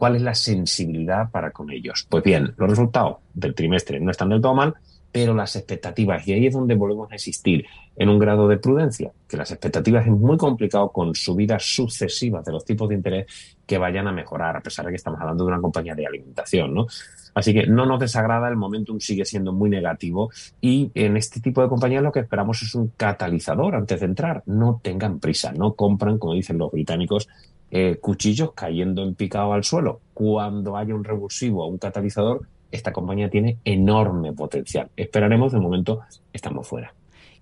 cuál 0.00 0.16
es 0.16 0.22
la 0.22 0.34
sensibilidad 0.34 1.30
para 1.30 1.50
con 1.50 1.70
ellos. 1.70 2.06
Pues 2.08 2.24
bien, 2.24 2.54
los 2.56 2.70
resultados 2.70 3.18
del 3.34 3.54
trimestre 3.54 4.00
no 4.00 4.10
están 4.10 4.30
del 4.30 4.40
todo 4.40 4.54
mal, 4.54 4.74
pero 5.12 5.34
las 5.34 5.56
expectativas, 5.56 6.26
y 6.26 6.32
ahí 6.32 6.46
es 6.46 6.54
donde 6.54 6.74
volvemos 6.74 7.12
a 7.12 7.16
existir 7.16 7.66
en 7.96 8.08
un 8.08 8.18
grado 8.18 8.48
de 8.48 8.56
prudencia, 8.56 9.12
que 9.28 9.36
las 9.36 9.50
expectativas 9.50 10.06
es 10.06 10.12
muy 10.12 10.38
complicado 10.38 10.88
con 10.88 11.14
subidas 11.14 11.64
sucesivas 11.64 12.46
de 12.46 12.52
los 12.52 12.64
tipos 12.64 12.88
de 12.88 12.94
interés 12.94 13.26
que 13.66 13.76
vayan 13.76 14.08
a 14.08 14.12
mejorar, 14.12 14.56
a 14.56 14.62
pesar 14.62 14.86
de 14.86 14.92
que 14.92 14.96
estamos 14.96 15.20
hablando 15.20 15.44
de 15.44 15.48
una 15.48 15.60
compañía 15.60 15.94
de 15.94 16.06
alimentación, 16.06 16.72
¿no? 16.72 16.86
Así 17.34 17.52
que 17.52 17.66
no 17.66 17.84
nos 17.84 18.00
desagrada, 18.00 18.48
el 18.48 18.56
momentum 18.56 19.00
sigue 19.00 19.26
siendo 19.26 19.52
muy 19.52 19.68
negativo 19.68 20.30
y 20.62 20.90
en 20.94 21.18
este 21.18 21.40
tipo 21.40 21.60
de 21.60 21.68
compañías 21.68 22.02
lo 22.02 22.10
que 22.10 22.20
esperamos 22.20 22.62
es 22.62 22.74
un 22.74 22.88
catalizador 22.96 23.74
antes 23.74 24.00
de 24.00 24.06
entrar. 24.06 24.42
No 24.46 24.80
tengan 24.82 25.20
prisa, 25.20 25.52
no 25.52 25.74
compran, 25.74 26.18
como 26.18 26.32
dicen 26.32 26.56
los 26.56 26.72
británicos, 26.72 27.28
eh, 27.70 27.98
cuchillos 28.00 28.52
cayendo 28.52 29.02
en 29.02 29.14
picado 29.14 29.52
al 29.52 29.64
suelo. 29.64 30.00
Cuando 30.12 30.76
haya 30.76 30.94
un 30.94 31.04
revulsivo 31.04 31.64
o 31.64 31.68
un 31.68 31.78
catalizador, 31.78 32.46
esta 32.70 32.92
compañía 32.92 33.30
tiene 33.30 33.58
enorme 33.64 34.32
potencial. 34.32 34.88
Esperaremos, 34.96 35.52
de 35.52 35.60
momento 35.60 36.00
estamos 36.32 36.66
fuera. 36.66 36.92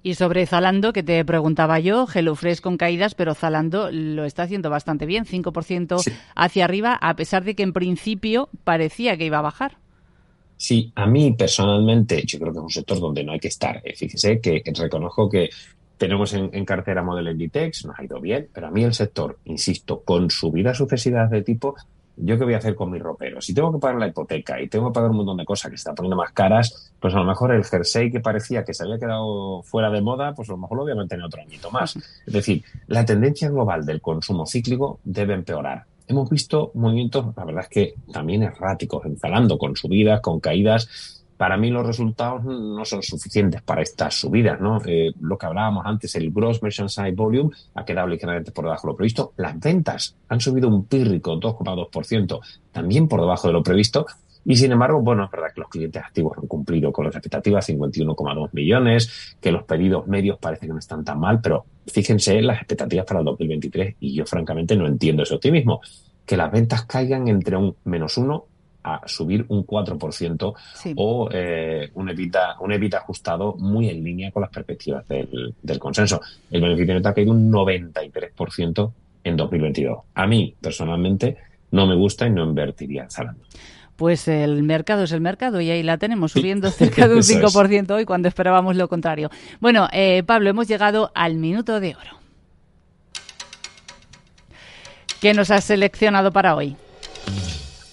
Y 0.02 0.14
sobre 0.14 0.46
Zalando, 0.46 0.92
que 0.92 1.02
te 1.02 1.24
preguntaba 1.24 1.80
yo, 1.80 2.06
HelloFresh 2.06 2.60
con 2.60 2.76
caídas, 2.76 3.14
pero 3.14 3.34
Zalando 3.34 3.90
lo 3.90 4.24
está 4.24 4.44
haciendo 4.44 4.70
bastante 4.70 5.06
bien, 5.06 5.24
5% 5.24 6.02
hacia 6.36 6.64
arriba, 6.64 6.96
a 7.00 7.16
pesar 7.16 7.44
de 7.44 7.54
que 7.54 7.64
en 7.64 7.72
principio 7.72 8.48
parecía 8.64 9.16
que 9.16 9.26
iba 9.26 9.38
a 9.38 9.42
bajar. 9.42 9.78
Sí, 10.56 10.92
a 10.94 11.06
mí 11.06 11.32
personalmente, 11.32 12.22
yo 12.24 12.38
creo 12.38 12.52
que 12.52 12.58
es 12.58 12.64
un 12.64 12.70
sector 12.70 13.00
donde 13.00 13.24
no 13.24 13.32
hay 13.32 13.40
que 13.40 13.48
estar. 13.48 13.80
Eh, 13.84 13.94
fíjese 13.96 14.40
que 14.40 14.62
reconozco 14.74 15.28
que 15.28 15.50
tenemos 15.98 16.32
en, 16.32 16.64
cartera 16.64 17.02
Model 17.02 17.28
Inditex, 17.28 17.84
nos 17.84 17.98
ha 17.98 18.04
ido 18.04 18.20
bien, 18.20 18.48
pero 18.52 18.68
a 18.68 18.70
mí 18.70 18.84
el 18.84 18.94
sector, 18.94 19.38
insisto, 19.44 20.00
con 20.02 20.30
subidas 20.30 20.78
sucesivas 20.78 21.28
de 21.30 21.42
tipo, 21.42 21.74
¿yo 22.16 22.38
qué 22.38 22.44
voy 22.44 22.54
a 22.54 22.58
hacer 22.58 22.74
con 22.74 22.90
mis 22.90 23.02
roperos? 23.02 23.44
Si 23.44 23.52
tengo 23.52 23.72
que 23.72 23.78
pagar 23.78 23.98
la 23.98 24.06
hipoteca 24.06 24.60
y 24.60 24.68
tengo 24.68 24.88
que 24.88 24.94
pagar 24.94 25.10
un 25.10 25.18
montón 25.18 25.36
de 25.36 25.44
cosas 25.44 25.70
que 25.70 25.76
se 25.76 25.82
están 25.82 25.96
poniendo 25.96 26.16
más 26.16 26.32
caras, 26.32 26.92
pues 27.00 27.12
a 27.14 27.18
lo 27.18 27.24
mejor 27.24 27.52
el 27.52 27.64
jersey 27.64 28.10
que 28.10 28.20
parecía 28.20 28.64
que 28.64 28.72
se 28.72 28.84
había 28.84 28.98
quedado 28.98 29.62
fuera 29.64 29.90
de 29.90 30.00
moda, 30.00 30.34
pues 30.34 30.48
a 30.48 30.52
lo 30.52 30.58
mejor 30.58 30.78
lo 30.78 30.82
voy 30.84 30.92
a 30.92 30.96
mantener 30.96 31.24
otro 31.24 31.42
añito 31.42 31.70
más. 31.70 31.96
Es 31.96 32.32
decir, 32.32 32.62
la 32.86 33.04
tendencia 33.04 33.50
global 33.50 33.84
del 33.84 34.00
consumo 34.00 34.46
cíclico 34.46 35.00
debe 35.04 35.34
empeorar. 35.34 35.84
Hemos 36.06 36.30
visto 36.30 36.70
movimientos, 36.74 37.36
la 37.36 37.44
verdad 37.44 37.64
es 37.64 37.68
que 37.68 37.94
también 38.12 38.42
erráticos, 38.42 39.04
instalando 39.04 39.58
con 39.58 39.76
subidas, 39.76 40.20
con 40.22 40.40
caídas, 40.40 41.17
para 41.38 41.56
mí 41.56 41.70
los 41.70 41.86
resultados 41.86 42.44
no 42.44 42.84
son 42.84 43.00
suficientes 43.00 43.62
para 43.62 43.80
estas 43.80 44.12
subidas, 44.14 44.60
¿no? 44.60 44.82
Eh, 44.84 45.12
lo 45.20 45.38
que 45.38 45.46
hablábamos 45.46 45.86
antes, 45.86 46.16
el 46.16 46.32
gross 46.32 46.60
merchandise 46.64 47.14
volume 47.14 47.50
ha 47.76 47.84
quedado 47.84 48.08
ligeramente 48.08 48.50
por 48.50 48.64
debajo 48.64 48.88
de 48.88 48.92
lo 48.92 48.96
previsto. 48.96 49.32
Las 49.36 49.58
ventas 49.58 50.16
han 50.28 50.40
subido 50.40 50.68
un 50.68 50.86
pírrico 50.86 51.38
2,2%, 51.38 52.40
también 52.72 53.06
por 53.06 53.20
debajo 53.20 53.46
de 53.46 53.52
lo 53.52 53.62
previsto. 53.62 54.04
Y 54.44 54.56
sin 54.56 54.72
embargo, 54.72 55.00
bueno, 55.00 55.24
es 55.24 55.30
verdad 55.30 55.48
que 55.54 55.60
los 55.60 55.70
clientes 55.70 56.02
activos 56.02 56.36
han 56.38 56.48
cumplido 56.48 56.90
con 56.90 57.04
las 57.04 57.14
expectativas, 57.14 57.68
51,2 57.68 58.48
millones, 58.52 59.36
que 59.40 59.52
los 59.52 59.62
pedidos 59.62 60.08
medios 60.08 60.38
parece 60.40 60.66
que 60.66 60.72
no 60.72 60.80
están 60.80 61.04
tan 61.04 61.20
mal, 61.20 61.40
pero 61.40 61.66
fíjense 61.86 62.36
en 62.36 62.48
las 62.48 62.58
expectativas 62.58 63.06
para 63.06 63.20
el 63.20 63.26
2023 63.26 63.94
y 64.00 64.14
yo 64.14 64.26
francamente 64.26 64.74
no 64.74 64.88
entiendo 64.88 65.22
ese 65.22 65.36
optimismo. 65.36 65.80
Que 66.26 66.36
las 66.36 66.50
ventas 66.50 66.84
caigan 66.84 67.28
entre 67.28 67.56
un 67.56 67.76
menos 67.84 68.18
uno 68.18 68.46
a 68.94 69.02
subir 69.06 69.44
un 69.48 69.66
4% 69.66 70.54
o 70.96 71.28
eh, 71.32 71.90
un, 71.94 72.08
evita, 72.08 72.56
un 72.60 72.72
evita 72.72 72.98
ajustado 72.98 73.54
muy 73.56 73.88
en 73.88 74.02
línea 74.02 74.30
con 74.30 74.42
las 74.42 74.50
perspectivas 74.50 75.06
del, 75.08 75.54
del 75.62 75.78
consenso. 75.78 76.20
El 76.50 76.60
beneficio 76.60 76.94
neto 76.94 77.08
ha 77.08 77.14
caído 77.14 77.32
un 77.32 77.50
93% 77.50 78.92
en 79.24 79.36
2022. 79.36 79.98
A 80.14 80.26
mí, 80.26 80.54
personalmente, 80.60 81.36
no 81.70 81.86
me 81.86 81.94
gusta 81.94 82.26
y 82.26 82.30
no 82.30 82.44
invertiría 82.44 83.04
en 83.04 83.10
Zalando. 83.10 83.44
Pues 83.96 84.28
el 84.28 84.62
mercado 84.62 85.02
es 85.02 85.12
el 85.12 85.20
mercado 85.20 85.60
y 85.60 85.70
ahí 85.70 85.82
la 85.82 85.98
tenemos 85.98 86.30
subiendo 86.30 86.70
cerca 86.70 87.08
de 87.08 87.16
un 87.16 87.22
5% 87.22 87.90
hoy 87.90 88.04
cuando 88.04 88.28
esperábamos 88.28 88.76
lo 88.76 88.88
contrario. 88.88 89.28
Bueno, 89.60 89.88
eh, 89.92 90.22
Pablo, 90.22 90.50
hemos 90.50 90.68
llegado 90.68 91.10
al 91.14 91.34
minuto 91.34 91.80
de 91.80 91.96
oro. 91.96 92.18
¿Qué 95.20 95.34
nos 95.34 95.50
has 95.50 95.64
seleccionado 95.64 96.30
para 96.30 96.54
hoy? 96.54 96.76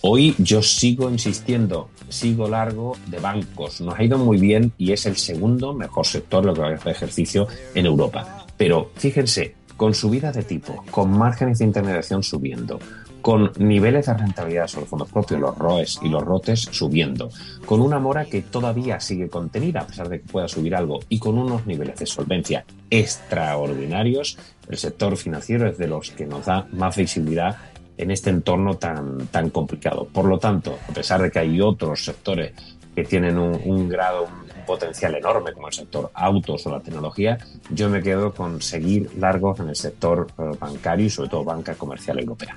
Hoy 0.08 0.36
yo 0.38 0.62
sigo 0.62 1.10
insistiendo, 1.10 1.90
sigo 2.10 2.48
largo 2.48 2.96
de 3.08 3.18
bancos. 3.18 3.82
Nos 3.82 3.98
ha 3.98 4.04
ido 4.04 4.20
muy 4.20 4.38
bien 4.38 4.72
y 4.78 4.92
es 4.92 5.08
el 5.08 5.16
segundo 5.16 5.74
mejor 5.74 6.06
sector 6.06 6.46
lo 6.46 6.54
que 6.54 6.62
va 6.62 6.68
a 6.68 6.92
ejercicio 6.92 7.48
en 7.74 7.88
Europa. 7.88 8.46
Pero 8.56 8.92
fíjense, 8.98 9.56
con 9.76 9.96
subidas 9.96 10.36
de 10.36 10.44
tipo, 10.44 10.86
con 10.92 11.10
márgenes 11.10 11.58
de 11.58 11.66
intermediación 11.66 12.22
subiendo, 12.22 12.78
con 13.20 13.52
niveles 13.58 14.06
de 14.06 14.14
rentabilidad 14.14 14.68
sobre 14.68 14.86
fondos 14.86 15.10
propios, 15.10 15.42
los 15.42 15.58
ROEs 15.58 15.98
y 16.04 16.10
los 16.10 16.22
ROTES 16.22 16.70
subiendo, 16.72 17.32
con 17.66 17.82
una 17.82 17.98
mora 17.98 18.26
que 18.26 18.44
todavía 18.44 19.00
sigue 19.00 19.28
contenida 19.28 19.82
a 19.82 19.88
pesar 19.88 20.08
de 20.08 20.22
que 20.22 20.28
pueda 20.28 20.48
subir 20.48 20.76
algo 20.76 21.00
y 21.10 21.18
con 21.18 21.36
unos 21.40 21.66
niveles 21.66 21.98
de 21.98 22.06
solvencia 22.06 22.64
extraordinarios, 22.92 24.38
el 24.70 24.78
sector 24.78 25.18
financiero 25.18 25.68
es 25.68 25.80
de 25.80 25.88
los 25.88 26.12
que 26.12 26.28
nos 26.28 26.46
da 26.46 26.68
más 26.74 26.96
visibilidad 26.96 27.58
en 27.98 28.12
este 28.12 28.30
entorno 28.30 28.76
tan, 28.76 29.28
tan 29.28 29.50
complicado. 29.50 30.08
Por 30.12 30.26
lo 30.26 30.38
tanto, 30.38 30.78
a 30.90 30.94
pesar 30.94 31.22
de 31.22 31.32
que 31.32 31.40
hay 31.40 31.62
otros 31.62 32.04
sectores 32.04 32.54
que 32.96 33.04
tienen 33.04 33.38
un, 33.38 33.90
grado, 33.90 34.24
un, 34.24 34.46
potencial 34.66 35.14
enorme, 35.14 35.54
como 35.54 35.68
el 35.68 35.74
sector 35.74 36.10
autos 36.14 36.66
o 36.66 36.72
la 36.72 36.80
tecnología, 36.80 37.38
yo 37.70 37.90
me 37.90 38.02
quedo 38.02 38.34
con 38.34 38.62
seguir 38.62 39.12
largos 39.18 39.60
en 39.60 39.70
el 39.70 39.76
sector 39.76 40.28
eh, 40.40 40.44
bancario 40.60 41.06
y 41.06 41.10
sobre 41.10 41.30
todo 41.30 41.44
banca 41.44 41.76
comercial 41.76 42.20
europea. 42.20 42.56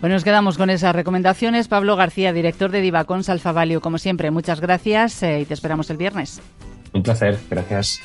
Bueno, 0.00 0.14
nos 0.14 0.22
quedamos 0.22 0.56
con 0.56 0.70
esas 0.70 0.94
recomendaciones. 0.94 1.66
Pablo 1.66 1.96
García, 1.96 2.32
director 2.32 2.70
de 2.70 2.80
Divacons 2.80 3.28
Alfa 3.28 3.50
Value, 3.50 3.80
como 3.80 3.98
siempre, 3.98 4.30
muchas 4.30 4.60
gracias 4.60 5.22
eh, 5.24 5.40
y 5.40 5.44
te 5.46 5.54
esperamos 5.54 5.90
el 5.90 5.96
viernes. 5.96 6.40
Un 6.92 7.02
placer, 7.02 7.36
gracias. 7.50 8.00